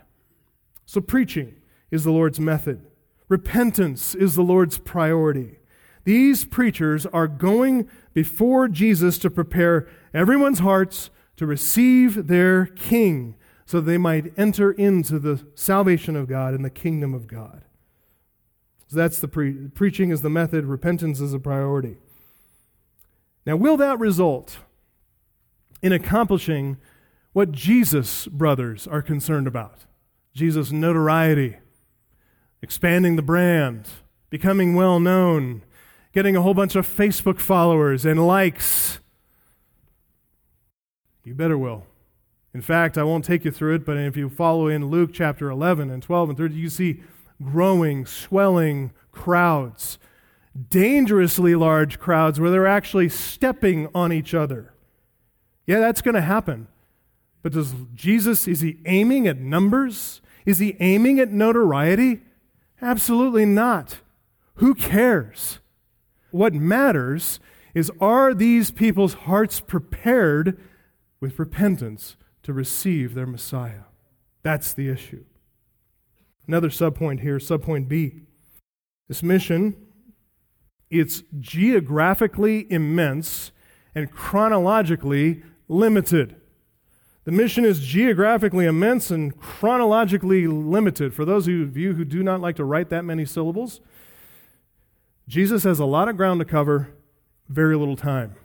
[0.85, 1.55] So, preaching
[1.91, 2.85] is the Lord's method,
[3.27, 5.59] repentance is the Lord's priority.
[6.05, 13.81] These preachers are going before Jesus to prepare everyone's hearts to receive their King so
[13.81, 17.63] they might enter into the salvation of God and the kingdom of God.
[18.87, 21.97] So that's the pre- preaching is the method, repentance is a priority.
[23.45, 24.59] Now, will that result
[25.81, 26.77] in accomplishing
[27.33, 29.85] what Jesus' brothers are concerned about?
[30.33, 31.57] Jesus' notoriety,
[32.61, 33.87] expanding the brand,
[34.29, 35.63] becoming well known,
[36.13, 38.99] getting a whole bunch of Facebook followers and likes.
[41.23, 41.85] You better will.
[42.55, 45.49] In fact, I won't take you through it, but if you follow in Luke chapter
[45.49, 47.03] 11 and 12 and 13, you see
[47.43, 49.99] growing, swelling crowds,
[50.69, 54.73] dangerously large crowds where they're actually stepping on each other.
[55.67, 56.69] Yeah, that's going to happen.
[57.43, 60.21] But does Jesus, is he aiming at numbers?
[60.45, 62.21] Is he aiming at notoriety?
[62.81, 63.97] Absolutely not.
[64.55, 65.59] Who cares?
[66.31, 67.41] What matters
[67.73, 70.57] is are these people's hearts prepared
[71.19, 73.85] with repentance to receive their Messiah.
[74.43, 75.25] That's the issue.
[76.47, 78.21] Another subpoint here, subpoint B.
[79.07, 79.75] This mission,
[80.91, 83.51] it's geographically immense
[83.95, 86.35] and chronologically limited.
[87.23, 91.15] The mission is geographically immense and chronologically limited.
[91.15, 93.81] For those of you who do not like to write that many syllables,
[95.27, 96.89] Jesus has a lot of ground to cover,
[97.49, 98.35] very little time.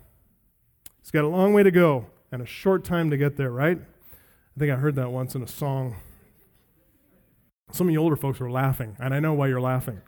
[1.02, 3.78] He's got a long way to go and a short time to get there, right?
[3.78, 5.96] I think I heard that once in a song.
[7.72, 10.00] Some of you older folks are laughing, and I know why you're laughing.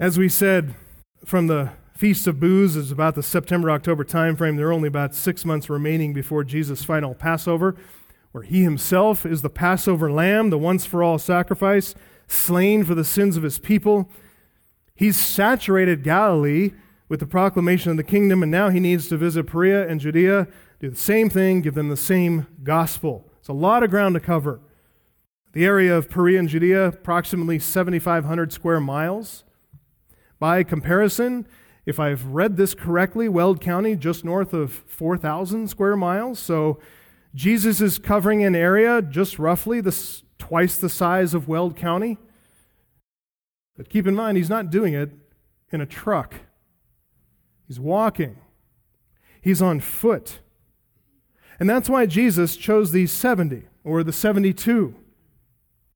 [0.00, 0.74] As we said,
[1.24, 4.56] from the Feast of Booths is about the September October timeframe.
[4.56, 7.76] There are only about six months remaining before Jesus' final Passover.
[8.34, 11.94] where he himself is the Passover lamb, the once for all sacrifice,
[12.26, 14.10] slain for the sins of his people.
[14.96, 16.72] He's saturated Galilee
[17.08, 20.48] with the proclamation of the kingdom, and now he needs to visit Perea and Judea,
[20.80, 23.30] do the same thing, give them the same gospel.
[23.38, 24.60] It's a lot of ground to cover.
[25.52, 29.44] The area of Perea and Judea, approximately 7,500 square miles.
[30.38, 31.46] By comparison,
[31.86, 36.38] if I've read this correctly, Weld County, just north of 4,000 square miles.
[36.38, 36.80] So
[37.34, 39.82] Jesus is covering an area just roughly
[40.38, 42.18] twice the size of Weld County.
[43.76, 45.10] But keep in mind, he's not doing it
[45.70, 46.34] in a truck,
[47.66, 48.36] he's walking,
[49.40, 50.40] he's on foot.
[51.60, 54.94] And that's why Jesus chose these 70 or the 72.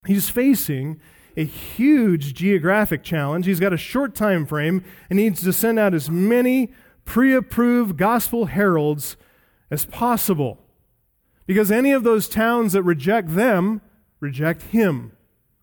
[0.06, 1.00] He's facing
[1.36, 3.46] a huge geographic challenge.
[3.46, 6.72] He's got a short time frame and needs to send out as many
[7.04, 9.16] pre approved gospel heralds
[9.70, 10.60] as possible.
[11.46, 13.80] Because any of those towns that reject them
[14.20, 15.12] reject him.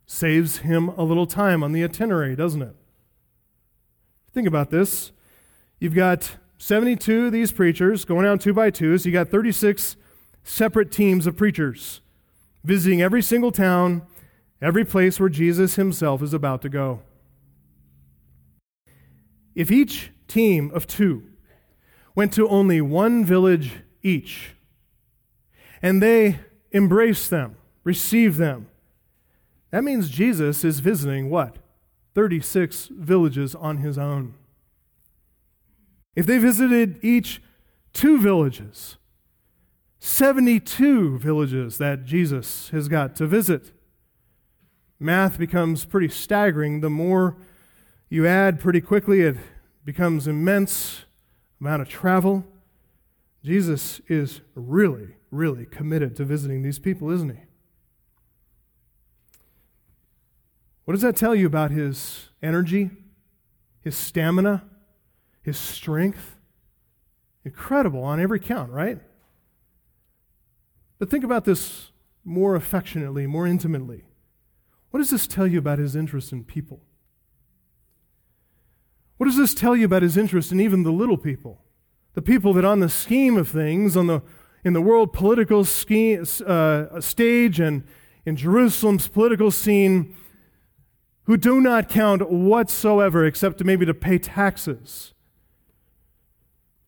[0.06, 2.76] Saves him a little time on the itinerary, doesn't it?
[4.34, 5.12] Think about this.
[5.80, 9.98] You've got 72 of these preachers going out two by two, so you got 36
[10.44, 12.02] separate teams of preachers
[12.64, 14.02] visiting every single town,
[14.62, 17.02] every place where Jesus himself is about to go.
[19.54, 21.24] If each team of two
[22.16, 24.56] went to only one village each,
[25.82, 26.40] and they
[26.74, 28.68] embraced them, received them,
[29.72, 31.58] that means Jesus is visiting what?
[32.16, 34.34] 36 villages on his own.
[36.16, 37.42] If they visited each
[37.94, 38.98] two villages,
[40.00, 43.72] 72 villages that Jesus has got to visit.
[45.00, 46.82] Math becomes pretty staggering.
[46.82, 47.38] The more
[48.08, 49.38] you add pretty quickly, it
[49.84, 51.06] becomes immense
[51.60, 52.46] amount of travel.
[53.44, 57.42] Jesus is really, really committed to visiting these people, isn't he?
[60.86, 62.92] What does that tell you about his energy,
[63.82, 64.64] his stamina,
[65.46, 66.38] his strength?
[67.44, 69.00] Incredible on every count, right?
[70.98, 71.92] But think about this
[72.24, 74.06] more affectionately, more intimately.
[74.90, 76.82] What does this tell you about his interest in people?
[79.18, 81.62] What does this tell you about his interest in even the little people?
[82.16, 84.24] The people that, on the scheme of things, on the,
[84.64, 87.84] in the world political scheme, uh, stage and
[88.26, 90.16] in Jerusalem's political scene,
[91.26, 95.14] who do not count whatsoever except maybe to pay taxes.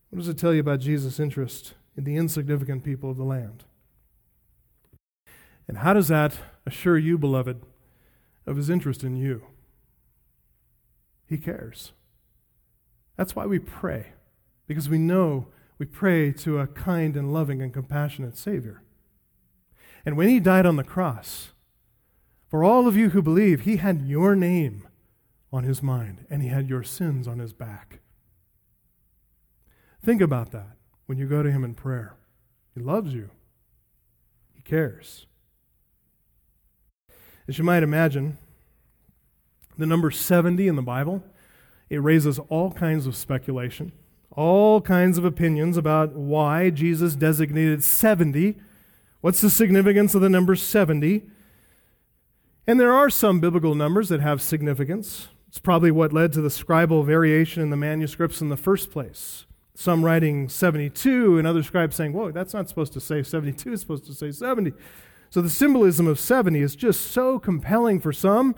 [0.09, 3.65] What does it tell you about Jesus' interest in the insignificant people of the land?
[5.67, 7.61] And how does that assure you, beloved,
[8.45, 9.43] of his interest in you?
[11.25, 11.91] He cares.
[13.17, 14.13] That's why we pray,
[14.65, 18.81] because we know we pray to a kind and loving and compassionate Savior.
[20.05, 21.49] And when he died on the cross,
[22.47, 24.87] for all of you who believe, he had your name
[25.51, 27.99] on his mind and he had your sins on his back.
[30.03, 32.15] Think about that when you go to him in prayer.
[32.73, 33.29] He loves you,
[34.55, 35.25] he cares.
[37.47, 38.37] As you might imagine,
[39.77, 41.23] the number 70 in the Bible,
[41.89, 43.91] it raises all kinds of speculation,
[44.31, 48.57] all kinds of opinions about why Jesus designated 70.
[49.21, 51.23] What's the significance of the number 70?
[52.67, 55.29] And there are some biblical numbers that have significance.
[55.47, 59.45] It's probably what led to the scribal variation in the manuscripts in the first place.
[59.79, 63.83] Some writing 72, and other scribes saying, whoa, that's not supposed to say 72, it's
[63.83, 64.73] supposed to say 70.
[65.29, 68.55] So the symbolism of 70 is just so compelling for some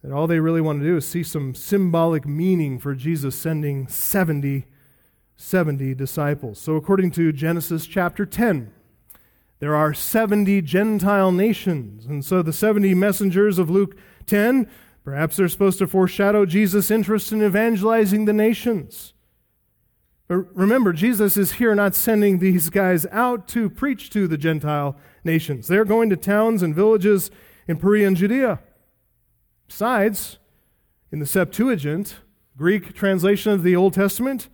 [0.00, 3.88] that all they really want to do is see some symbolic meaning for Jesus sending
[3.88, 4.66] 70,
[5.34, 6.60] 70 disciples.
[6.60, 8.70] So according to Genesis chapter 10,
[9.58, 12.06] there are 70 Gentile nations.
[12.06, 13.96] And so the 70 messengers of Luke
[14.26, 14.70] 10,
[15.02, 19.13] perhaps they're supposed to foreshadow Jesus' interest in evangelizing the nations.
[20.26, 24.96] But remember, Jesus is here not sending these guys out to preach to the Gentile
[25.22, 25.68] nations.
[25.68, 27.30] They're going to towns and villages
[27.68, 28.60] in Perea and Judea.
[29.66, 30.38] Besides,
[31.12, 32.16] in the Septuagint,
[32.56, 34.48] Greek translation of the Old Testament,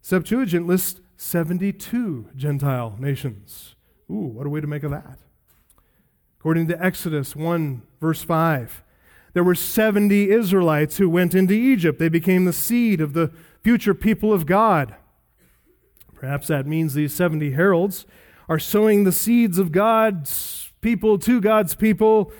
[0.00, 3.74] Septuagint lists 72 Gentile nations.
[4.10, 5.18] Ooh, what a way to make of that.
[6.38, 8.82] According to Exodus 1, verse 5,
[9.34, 11.98] there were 70 Israelites who went into Egypt.
[11.98, 13.30] They became the seed of the
[13.62, 14.94] future people of God.
[16.20, 18.04] Perhaps that means these 70 heralds
[18.46, 22.30] are sowing the seeds of God's people to God's people.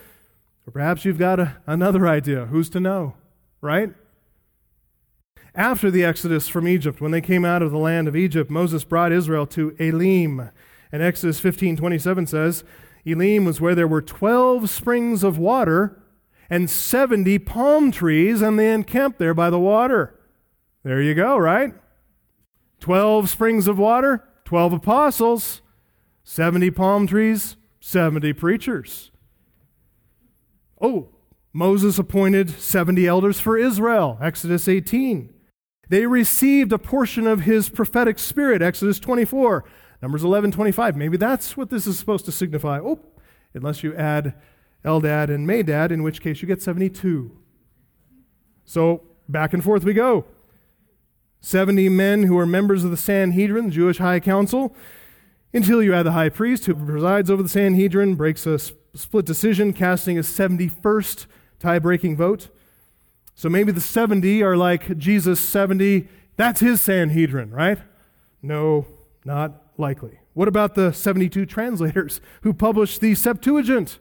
[0.67, 2.45] Or perhaps you've got a, another idea.
[2.45, 3.15] Who's to know,
[3.63, 3.95] right?
[5.55, 8.85] After the Exodus from Egypt, when they came out of the land of Egypt, Moses
[8.85, 10.51] brought Israel to Elim.
[10.93, 12.65] And Exodus 15 27 says,
[13.07, 16.03] Elim was where there were 12 springs of water
[16.51, 20.21] and 70 palm trees, and they encamped there by the water.
[20.83, 21.73] There you go, right?
[22.81, 25.63] 12 springs of water, 12 apostles,
[26.25, 29.11] 70 palm trees, 70 preachers.
[30.81, 31.11] Oh,
[31.53, 35.33] Moses appointed 70 elders for Israel, Exodus 18.
[35.89, 39.65] They received a portion of his prophetic spirit, Exodus 24.
[40.01, 40.97] Numbers 11, 25.
[40.97, 42.79] Maybe that's what this is supposed to signify.
[42.79, 43.01] Oh,
[43.53, 44.35] unless you add
[44.85, 47.37] Eldad and Medad, in which case you get 72.
[48.65, 50.25] So back and forth we go.
[51.41, 54.75] 70 men who are members of the Sanhedrin, the Jewish High Council,
[55.53, 59.73] until you add the high priest who presides over the Sanhedrin, breaks a split decision,
[59.73, 61.27] casting a 71st
[61.59, 62.49] tie breaking vote.
[63.35, 66.09] So maybe the 70 are like Jesus' 70.
[66.37, 67.79] That's his Sanhedrin, right?
[68.43, 68.87] No,
[69.25, 70.21] not likely.
[70.35, 73.99] What about the 72 translators who published the Septuagint?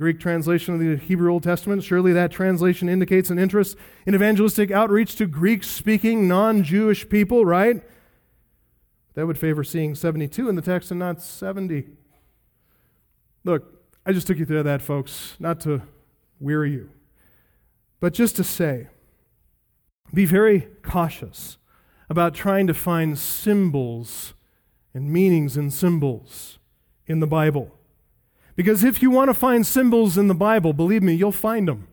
[0.00, 1.84] Greek translation of the Hebrew Old Testament.
[1.84, 3.76] Surely that translation indicates an interest
[4.06, 7.82] in evangelistic outreach to Greek speaking, non Jewish people, right?
[9.12, 11.86] That would favor seeing 72 in the text and not 70.
[13.44, 15.82] Look, I just took you through that, folks, not to
[16.38, 16.88] weary you,
[18.00, 18.88] but just to say
[20.14, 21.58] be very cautious
[22.08, 24.32] about trying to find symbols
[24.94, 26.58] and meanings in symbols
[27.06, 27.76] in the Bible.
[28.60, 31.88] Because if you want to find symbols in the Bible, believe me, you'll find them.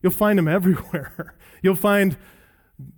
[0.00, 1.34] You'll find them everywhere.
[1.62, 2.16] You'll find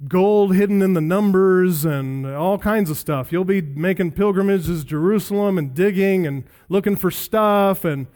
[0.07, 3.33] gold hidden in the numbers and all kinds of stuff.
[3.33, 8.09] You'll be making pilgrimages to Jerusalem and digging and looking for stuff and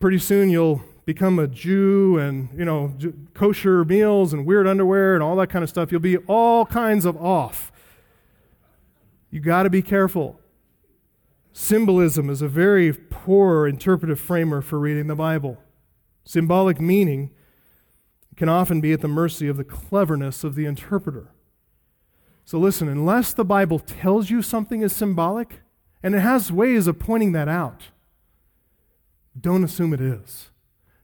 [0.00, 2.92] pretty soon you'll become a Jew and, you know,
[3.32, 5.90] kosher meals and weird underwear and all that kind of stuff.
[5.90, 7.72] You'll be all kinds of off.
[9.30, 10.41] You got to be careful.
[11.52, 15.58] Symbolism is a very poor interpretive framer for reading the Bible.
[16.24, 17.30] Symbolic meaning
[18.36, 21.30] can often be at the mercy of the cleverness of the interpreter.
[22.44, 25.60] So listen, unless the Bible tells you something is symbolic,
[26.02, 27.88] and it has ways of pointing that out,
[29.38, 30.50] don't assume it is.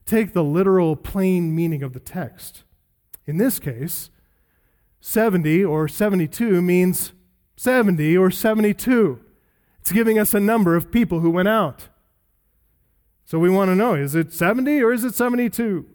[0.06, 2.64] Take the literal, plain meaning of the text.
[3.26, 4.08] In this case,
[5.00, 7.12] 70 or 72 means
[7.56, 9.20] 70 or 72.
[9.88, 11.88] It's giving us a number of people who went out.
[13.24, 15.86] So we want to know is it 70 or is it 72?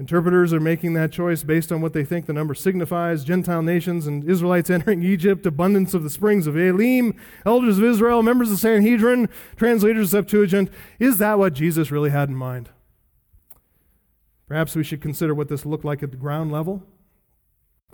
[0.00, 4.06] Interpreters are making that choice based on what they think the number signifies Gentile nations
[4.06, 8.54] and Israelites entering Egypt, abundance of the springs of Elim, elders of Israel, members of
[8.54, 10.70] the Sanhedrin, translators of Septuagint.
[10.98, 12.70] Is that what Jesus really had in mind?
[14.48, 16.82] Perhaps we should consider what this looked like at the ground level.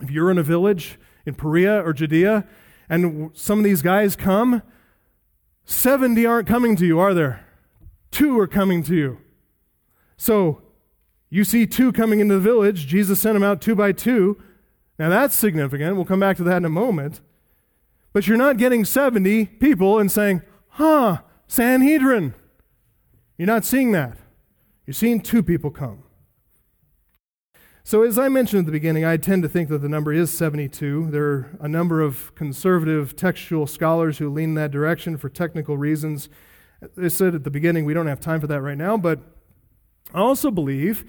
[0.01, 0.97] If you're in a village
[1.27, 2.47] in Perea or Judea
[2.89, 4.63] and some of these guys come,
[5.65, 7.47] 70 aren't coming to you, are there?
[8.11, 9.19] Two are coming to you.
[10.17, 10.63] So
[11.31, 12.87] you see two coming into the village.
[12.87, 14.41] Jesus sent them out two by two.
[14.99, 15.97] Now that's significant.
[15.97, 17.21] We'll come back to that in a moment.
[18.13, 22.35] But you're not getting 70 people and saying, huh, Sanhedrin.
[23.39, 24.19] You're not seeing that.
[24.87, 26.03] You're seeing two people come.
[27.91, 30.31] So, as I mentioned at the beginning, I tend to think that the number is
[30.31, 31.09] 72.
[31.11, 36.29] There are a number of conservative textual scholars who lean that direction for technical reasons.
[36.81, 39.19] As I said at the beginning, we don't have time for that right now, but
[40.15, 41.05] I also believe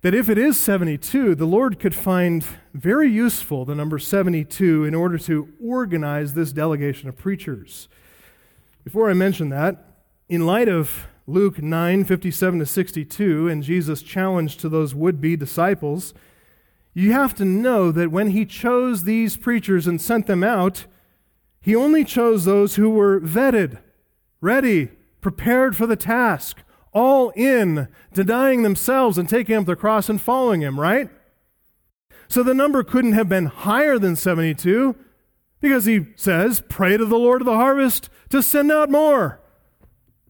[0.00, 4.94] that if it is 72, the Lord could find very useful the number 72 in
[4.94, 7.86] order to organize this delegation of preachers.
[8.82, 9.76] Before I mention that,
[10.30, 15.36] in light of Luke 9 57 to 62, and Jesus' challenge to those would be
[15.36, 16.12] disciples,
[16.92, 20.86] you have to know that when he chose these preachers and sent them out,
[21.60, 23.78] he only chose those who were vetted,
[24.40, 26.58] ready, prepared for the task,
[26.92, 31.08] all in, denying themselves and taking up the cross and following him, right?
[32.28, 34.94] So the number couldn't have been higher than 72
[35.60, 39.40] because he says, Pray to the Lord of the harvest to send out more.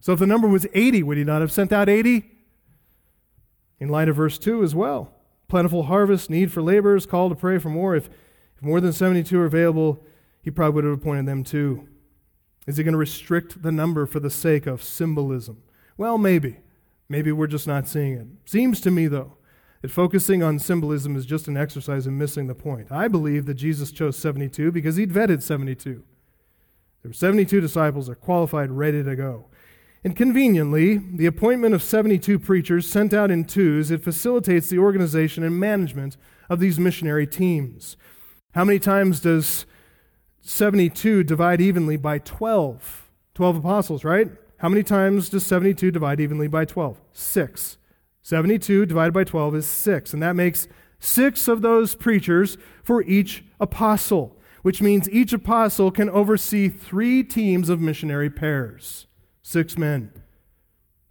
[0.04, 2.30] So if the number was 80, would he not have sent out 80?
[3.80, 5.14] In light of verse 2 as well.
[5.48, 7.96] Plentiful harvest, need for laborers, call to pray for more.
[7.96, 8.10] If,
[8.54, 10.04] if more than 72 are available,
[10.42, 11.88] he probably would have appointed them too.
[12.66, 15.62] Is he going to restrict the number for the sake of symbolism?
[15.96, 16.58] Well, maybe.
[17.08, 18.26] Maybe we're just not seeing it.
[18.44, 19.38] Seems to me, though,
[19.80, 22.92] that focusing on symbolism is just an exercise in missing the point.
[22.92, 26.04] I believe that Jesus chose 72 because he'd vetted 72.
[27.02, 29.46] There were 72 disciples that are qualified, ready to go.
[30.04, 35.42] And conveniently, the appointment of 72 preachers sent out in twos, it facilitates the organization
[35.42, 36.18] and management
[36.50, 37.96] of these missionary teams.
[38.52, 39.64] How many times does
[40.42, 43.08] 72 divide evenly by 12?
[43.34, 44.30] 12 apostles, right?
[44.58, 47.00] How many times does 72 divide evenly by 12?
[47.12, 47.78] Six.
[48.22, 53.44] 72 divided by 12 is six, and that makes six of those preachers for each
[53.58, 59.06] apostle, which means each apostle can oversee three teams of missionary pairs.
[59.46, 60.10] Six men.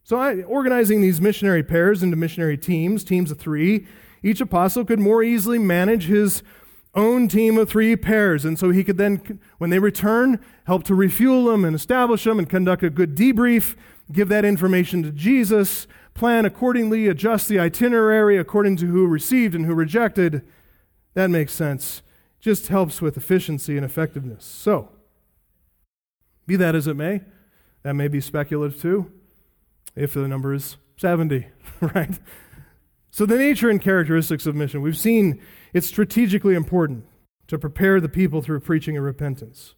[0.04, 3.86] So, I, organizing these missionary pairs into missionary teams, teams of three,
[4.24, 6.42] each apostle could more easily manage his
[6.96, 8.44] own team of three pairs.
[8.44, 12.40] And so he could then, when they return, help to refuel them and establish them
[12.40, 13.76] and conduct a good debrief,
[14.12, 19.66] give that information to Jesus, plan accordingly, adjust the itinerary according to who received and
[19.68, 20.44] who rejected.
[21.14, 22.02] That makes sense.
[22.40, 24.44] Just helps with efficiency and effectiveness.
[24.44, 24.90] So,
[26.48, 27.22] be that as it may,
[27.84, 29.12] that may be speculative too,
[29.96, 31.48] if the number is 70,
[31.82, 32.20] right?
[33.12, 34.82] So, the nature and characteristics of mission.
[34.82, 35.40] We've seen
[35.72, 37.06] it's strategically important
[37.48, 39.76] to prepare the people through preaching and repentance.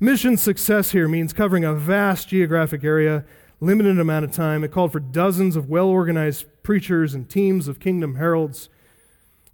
[0.00, 3.24] Mission success here means covering a vast geographic area,
[3.60, 4.64] limited amount of time.
[4.64, 8.68] It called for dozens of well organized preachers and teams of kingdom heralds.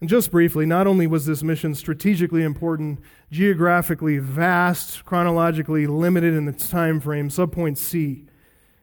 [0.00, 6.46] And just briefly, not only was this mission strategically important, geographically vast, chronologically limited in
[6.46, 8.26] its time frame, subpoint C,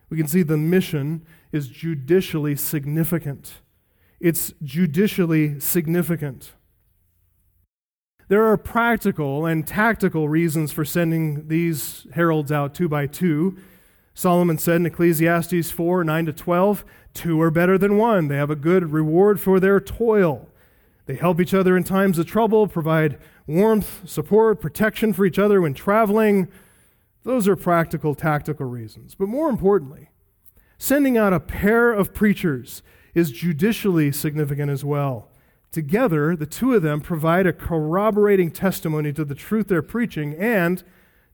[0.09, 3.61] we can see the mission is judicially significant
[4.19, 6.53] it's judicially significant.
[8.27, 13.57] There are practical and tactical reasons for sending these heralds out two by two.
[14.15, 18.27] Solomon said in Ecclesiastes 4 9 to 12, two are better than one.
[18.27, 20.49] They have a good reward for their toil.
[21.05, 25.61] They help each other in times of trouble, provide warmth, support, protection for each other
[25.61, 26.47] when traveling.
[27.23, 29.15] Those are practical, tactical reasons.
[29.15, 30.09] But more importantly,
[30.77, 32.81] sending out a pair of preachers
[33.13, 35.29] is judicially significant as well.
[35.71, 40.83] Together, the two of them provide a corroborating testimony to the truth they're preaching, and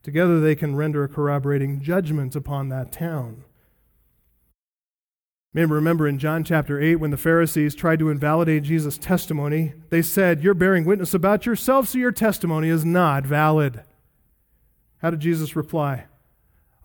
[0.03, 3.43] together they can render a corroborating judgment upon that town.
[5.53, 10.41] Remember in John chapter 8 when the Pharisees tried to invalidate Jesus' testimony, they said,
[10.41, 13.83] You're bearing witness about yourself, so your testimony is not valid.
[14.99, 16.05] How did Jesus reply?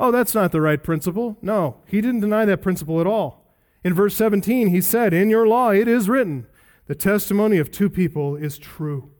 [0.00, 1.38] Oh, that's not the right principle.
[1.40, 3.52] No, he didn't deny that principle at all.
[3.84, 6.46] In verse 17, he said, In your law it is written,
[6.86, 9.12] the testimony of two people is true.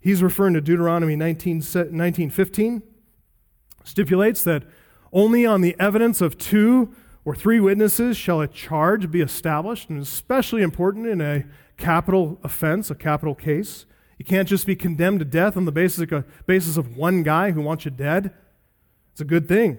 [0.00, 2.82] He's referring to Deuteronomy 19, 1915,
[3.84, 4.64] stipulates that
[5.12, 6.94] only on the evidence of two
[7.28, 11.44] or three witnesses shall a charge be established, and especially important in a
[11.76, 13.84] capital offense, a capital case.
[14.16, 17.50] You can't just be condemned to death on the basis of, basis of one guy
[17.50, 18.32] who wants you dead.
[19.12, 19.76] It's a good thing.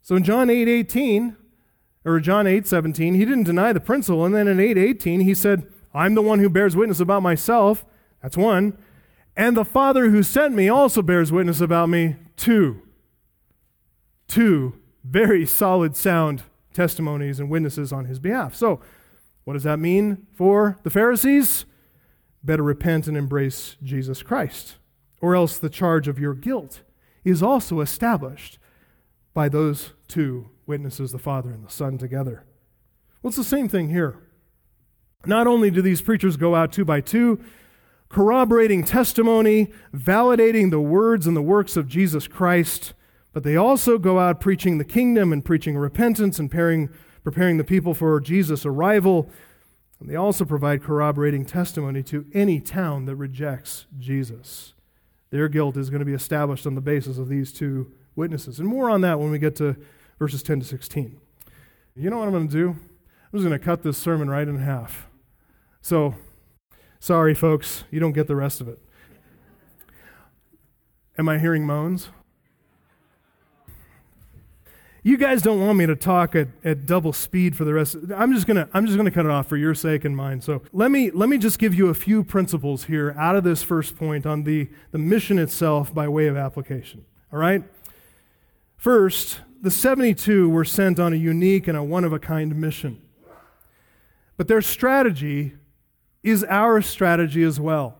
[0.00, 1.36] So in John 8 18,
[2.02, 4.24] or John 8, 17, he didn't deny the principle.
[4.24, 7.84] And then in 8, 18, he said, I'm the one who bears witness about myself.
[8.22, 8.78] That's one.
[9.36, 12.16] And the Father who sent me also bears witness about me.
[12.38, 12.80] Two.
[14.28, 16.42] Two very solid, sound
[16.72, 18.54] testimonies and witnesses on his behalf.
[18.54, 18.80] So,
[19.44, 21.64] what does that mean for the Pharisees?
[22.44, 24.76] Better repent and embrace Jesus Christ,
[25.20, 26.82] or else the charge of your guilt
[27.24, 28.58] is also established
[29.34, 32.44] by those two witnesses, the Father and the Son together.
[33.22, 34.18] Well, it's the same thing here.
[35.24, 37.40] Not only do these preachers go out two by two,
[38.08, 42.92] corroborating testimony, validating the words and the works of Jesus Christ,
[43.32, 46.90] but they also go out preaching the kingdom and preaching repentance and preparing,
[47.24, 49.30] preparing the people for Jesus' arrival.
[50.00, 54.74] And they also provide corroborating testimony to any town that rejects Jesus.
[55.30, 58.58] Their guilt is going to be established on the basis of these two witnesses.
[58.58, 59.76] And more on that when we get to
[60.18, 61.18] verses 10 to 16.
[61.94, 62.68] You know what I'm going to do?
[62.70, 65.08] I'm just going to cut this sermon right in half.
[65.80, 66.14] So,
[67.00, 68.78] sorry, folks, you don't get the rest of it.
[71.16, 72.10] Am I hearing moans?
[75.04, 77.96] You guys don't want me to talk at, at double speed for the rest.
[77.96, 80.40] Of, I'm just gonna I'm just gonna cut it off for your sake and mine.
[80.40, 83.64] So let me let me just give you a few principles here out of this
[83.64, 87.04] first point on the, the mission itself by way of application.
[87.32, 87.64] All right?
[88.76, 93.02] First, the 72 were sent on a unique and a one of a kind mission.
[94.36, 95.54] But their strategy
[96.22, 97.98] is our strategy as well.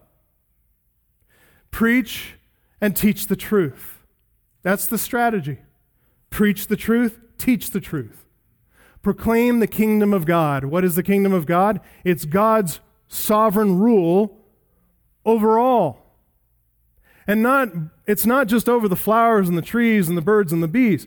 [1.72, 2.34] Preach
[2.80, 3.98] and teach the truth.
[4.62, 5.59] That's the strategy.
[6.33, 8.24] Preach the truth, teach the truth.
[9.03, 10.64] Proclaim the kingdom of God.
[10.64, 11.78] What is the kingdom of God?
[12.05, 14.39] It's God's sovereign rule
[15.26, 16.16] over all.
[17.26, 17.68] And not
[18.07, 21.07] it's not just over the flowers and the trees and the birds and the bees.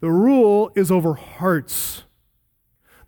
[0.00, 2.02] The rule is over hearts.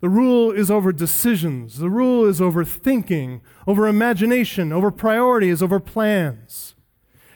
[0.01, 1.77] The rule is over decisions.
[1.77, 6.73] The rule is over thinking, over imagination, over priorities, over plans.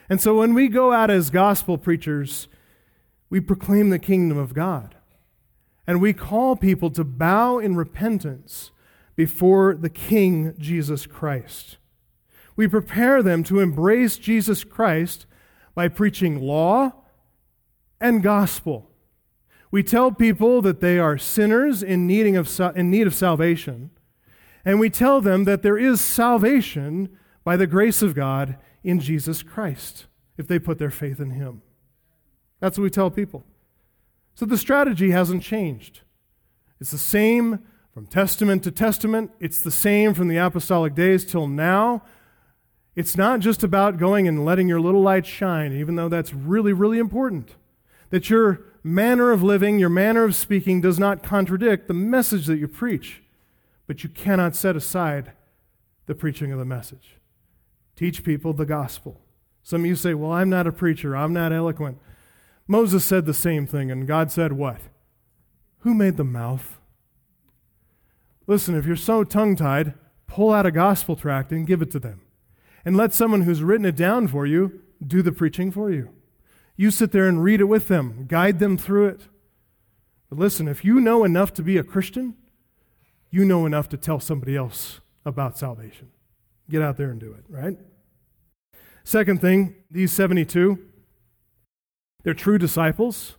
[0.09, 2.47] And so when we go out as gospel preachers,
[3.33, 4.93] we proclaim the kingdom of God.
[5.87, 8.69] And we call people to bow in repentance
[9.15, 11.77] before the King Jesus Christ.
[12.55, 15.25] We prepare them to embrace Jesus Christ
[15.73, 16.91] by preaching law
[17.99, 18.91] and gospel.
[19.71, 23.89] We tell people that they are sinners in, needing of, in need of salvation,
[24.63, 27.09] and we tell them that there is salvation
[27.43, 30.05] by the grace of God in Jesus Christ
[30.37, 31.62] if they put their faith in Him.
[32.63, 33.43] That's what we tell people.
[34.35, 35.99] So the strategy hasn't changed.
[36.79, 37.59] It's the same
[37.93, 42.03] from testament to testament, it's the same from the apostolic days till now.
[42.95, 46.71] It's not just about going and letting your little light shine, even though that's really,
[46.71, 47.55] really important.
[48.11, 52.59] That your manner of living, your manner of speaking does not contradict the message that
[52.59, 53.23] you preach,
[53.87, 55.33] but you cannot set aside
[56.05, 57.17] the preaching of the message.
[57.97, 59.19] Teach people the gospel.
[59.63, 61.97] Some of you say, Well, I'm not a preacher, I'm not eloquent.
[62.67, 64.81] Moses said the same thing, and God said, What?
[65.79, 66.79] Who made the mouth?
[68.47, 69.93] Listen, if you're so tongue tied,
[70.27, 72.21] pull out a gospel tract and give it to them
[72.85, 76.09] and let someone who's written it down for you do the preaching for you.
[76.75, 79.21] You sit there and read it with them, guide them through it.
[80.29, 82.35] But listen, if you know enough to be a Christian,
[83.29, 86.09] you know enough to tell somebody else about salvation.
[86.69, 87.77] Get out there and do it, right?
[89.03, 90.79] Second thing, these 72,
[92.23, 93.35] they're true disciples.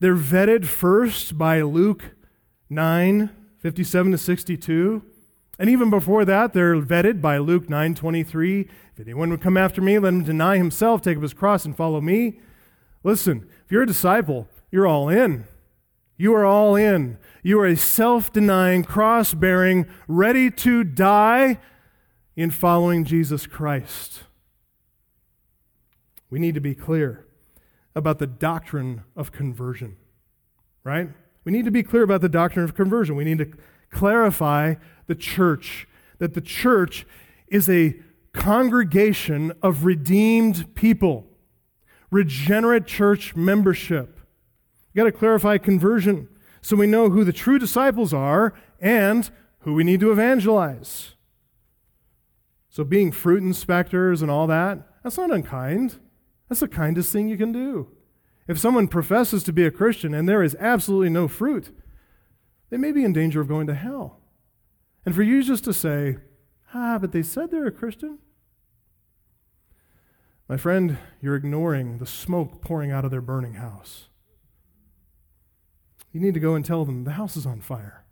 [0.00, 2.14] They're vetted first by Luke
[2.70, 5.02] 9, 57 to 62.
[5.58, 8.68] And even before that, they're vetted by Luke 9:23.
[8.92, 11.76] If anyone would come after me, let him deny himself, take up his cross, and
[11.76, 12.40] follow me.
[13.02, 15.44] Listen, if you're a disciple, you're all in.
[16.16, 17.18] You are all in.
[17.42, 21.58] You are a self denying, cross bearing, ready to die
[22.36, 24.24] in following Jesus Christ.
[26.30, 27.27] We need to be clear
[27.98, 29.96] about the doctrine of conversion,
[30.84, 31.10] right?
[31.44, 33.16] We need to be clear about the doctrine of conversion.
[33.16, 33.50] We need to
[33.90, 34.74] clarify
[35.06, 35.88] the church,
[36.18, 37.06] that the church
[37.48, 37.96] is a
[38.32, 41.26] congregation of redeemed people,
[42.10, 44.20] regenerate church membership.
[44.92, 46.28] You got to clarify conversion
[46.60, 49.30] so we know who the true disciples are and
[49.60, 51.14] who we need to evangelize.
[52.68, 55.98] So, being fruit inspectors and all that, that's not unkind.
[56.48, 57.88] That's the kindest thing you can do.
[58.46, 61.70] If someone professes to be a Christian and there is absolutely no fruit,
[62.70, 64.20] they may be in danger of going to hell.
[65.04, 66.16] And for you just to say,
[66.74, 68.18] ah, but they said they're a Christian.
[70.48, 74.08] My friend, you're ignoring the smoke pouring out of their burning house.
[76.10, 78.04] You need to go and tell them the house is on fire.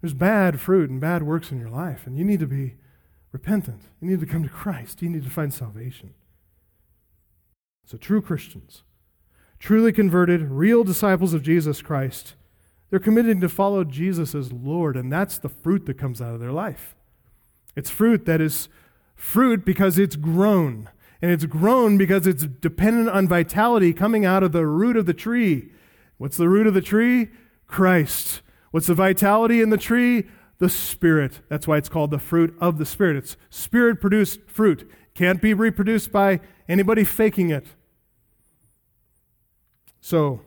[0.00, 2.74] There's bad fruit and bad works in your life, and you need to be
[3.30, 3.82] repentant.
[4.00, 5.02] You need to come to Christ.
[5.02, 6.14] You need to find salvation.
[7.88, 8.82] So, true Christians,
[9.58, 12.34] truly converted, real disciples of Jesus Christ,
[12.90, 16.40] they're committing to follow Jesus as Lord, and that's the fruit that comes out of
[16.40, 16.94] their life.
[17.74, 18.68] It's fruit that is
[19.16, 20.90] fruit because it's grown.
[21.22, 25.14] And it's grown because it's dependent on vitality coming out of the root of the
[25.14, 25.70] tree.
[26.18, 27.30] What's the root of the tree?
[27.66, 28.42] Christ.
[28.70, 30.26] What's the vitality in the tree?
[30.58, 31.40] The Spirit.
[31.48, 33.16] That's why it's called the fruit of the Spirit.
[33.16, 34.90] It's Spirit produced fruit.
[35.14, 37.66] Can't be reproduced by anybody faking it.
[40.00, 40.40] So,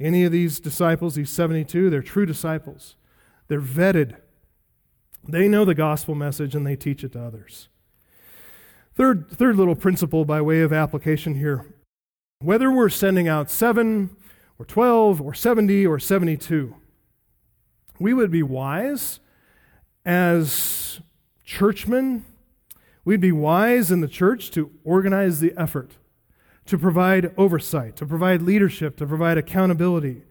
[0.00, 2.96] any of these disciples, these 72, they're true disciples.
[3.48, 4.16] They're vetted.
[5.26, 7.68] They know the gospel message and they teach it to others.
[8.94, 11.66] Third, third little principle by way of application here
[12.44, 14.14] whether we're sending out seven
[14.58, 16.74] or 12 or 70 or 72,
[17.98, 19.18] we would be wise
[20.04, 21.00] as
[21.42, 22.24] churchmen,
[23.02, 25.92] we'd be wise in the church to organize the effort
[26.66, 30.22] to provide oversight, to provide leadership, to provide accountability.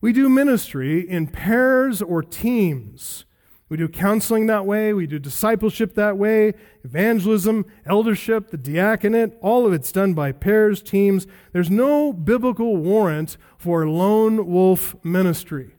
[0.00, 3.24] We do ministry in pairs or teams.
[3.68, 6.52] We do counseling that way, we do discipleship that way,
[6.84, 11.26] evangelism, eldership, the diaconate, all of it's done by pairs, teams.
[11.52, 15.70] There's no biblical warrant for lone wolf ministry.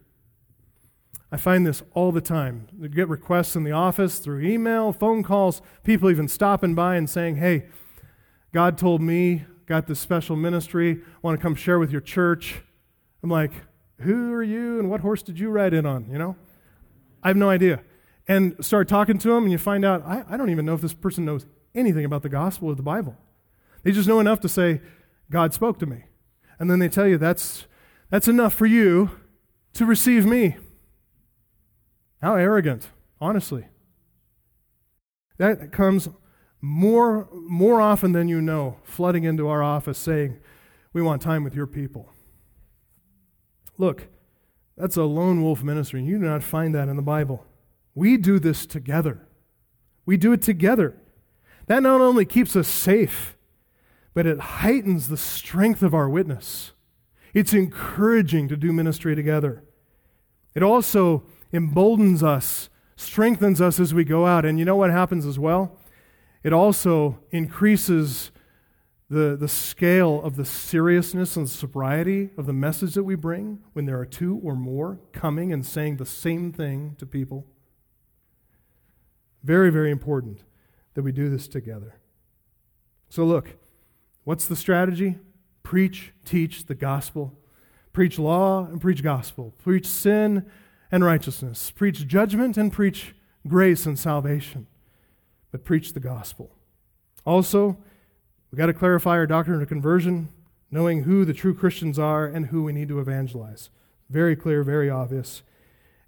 [1.30, 2.66] I find this all the time.
[2.78, 7.08] We get requests in the office through email, phone calls, people even stopping by and
[7.08, 7.66] saying, Hey,
[8.52, 12.62] God told me got this special ministry, want to come share with your church.
[13.22, 13.52] I'm like,
[14.00, 16.08] who are you and what horse did you ride in on?
[16.10, 16.36] You know?
[17.22, 17.82] I have no idea.
[18.28, 20.80] And start talking to them, and you find out, I, I don't even know if
[20.80, 23.16] this person knows anything about the gospel or the Bible.
[23.82, 24.80] They just know enough to say,
[25.30, 26.04] God spoke to me.
[26.58, 27.66] And then they tell you that's,
[28.10, 29.10] that's enough for you
[29.74, 30.56] to receive me.
[32.22, 32.88] How arrogant,
[33.20, 33.66] honestly.
[35.38, 36.08] That comes
[36.66, 40.38] more, more often than you know, flooding into our office saying,
[40.92, 42.12] We want time with your people.
[43.78, 44.08] Look,
[44.76, 47.46] that's a lone wolf ministry, and you do not find that in the Bible.
[47.94, 49.26] We do this together.
[50.04, 50.96] We do it together.
[51.66, 53.36] That not only keeps us safe,
[54.12, 56.72] but it heightens the strength of our witness.
[57.32, 59.62] It's encouraging to do ministry together.
[60.54, 64.44] It also emboldens us, strengthens us as we go out.
[64.44, 65.78] And you know what happens as well?
[66.46, 68.30] It also increases
[69.10, 73.84] the, the scale of the seriousness and sobriety of the message that we bring when
[73.84, 77.46] there are two or more coming and saying the same thing to people.
[79.42, 80.44] Very, very important
[80.94, 81.96] that we do this together.
[83.08, 83.56] So, look,
[84.22, 85.18] what's the strategy?
[85.64, 87.36] Preach, teach the gospel.
[87.92, 89.52] Preach law and preach gospel.
[89.64, 90.48] Preach sin
[90.92, 91.72] and righteousness.
[91.72, 93.16] Preach judgment and preach
[93.48, 94.68] grace and salvation.
[95.52, 96.50] But preach the gospel.
[97.24, 97.78] Also,
[98.56, 100.30] We've got to clarify our doctrine of conversion,
[100.70, 103.70] knowing who the true Christians are and who we need to evangelize.
[104.08, 105.42] Very clear, very obvious.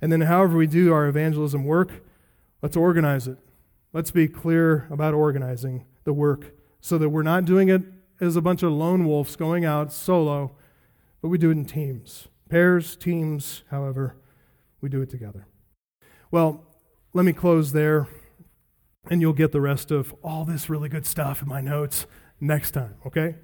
[0.00, 2.04] And then, however, we do our evangelism work,
[2.62, 3.36] let's organize it.
[3.92, 7.82] Let's be clear about organizing the work so that we're not doing it
[8.20, 10.52] as a bunch of lone wolves going out solo,
[11.20, 12.28] but we do it in teams.
[12.48, 14.16] Pairs, teams, however,
[14.80, 15.46] we do it together.
[16.30, 16.64] Well,
[17.12, 18.08] let me close there,
[19.10, 22.06] and you'll get the rest of all this really good stuff in my notes
[22.40, 23.36] next time, okay?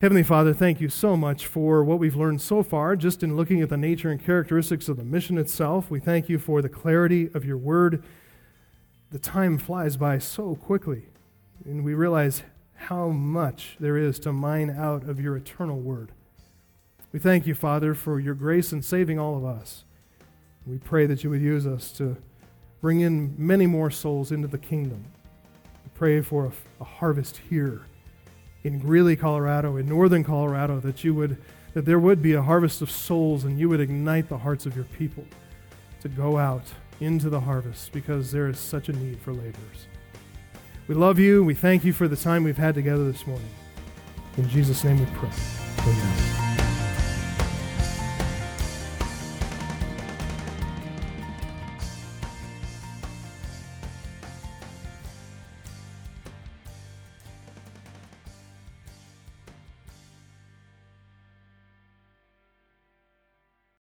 [0.00, 3.62] Heavenly Father, thank you so much for what we've learned so far, just in looking
[3.62, 5.90] at the nature and characteristics of the mission itself.
[5.90, 8.04] We thank you for the clarity of your word.
[9.10, 11.06] The time flies by so quickly,
[11.64, 12.42] and we realize
[12.74, 16.12] how much there is to mine out of your eternal word.
[17.10, 19.84] We thank you, Father, for your grace in saving all of us.
[20.66, 22.18] We pray that you would use us to
[22.86, 25.04] bring in many more souls into the kingdom.
[25.82, 27.80] We pray for a, a harvest here
[28.62, 31.36] in Greeley, Colorado, in northern Colorado, that you would
[31.74, 34.76] that there would be a harvest of souls and you would ignite the hearts of
[34.76, 35.24] your people
[36.00, 36.62] to go out
[37.00, 39.88] into the harvest because there is such a need for laborers.
[40.86, 41.42] We love you.
[41.42, 43.50] We thank you for the time we've had together this morning.
[44.36, 45.30] In Jesus' name we pray.
[45.80, 46.45] Amen.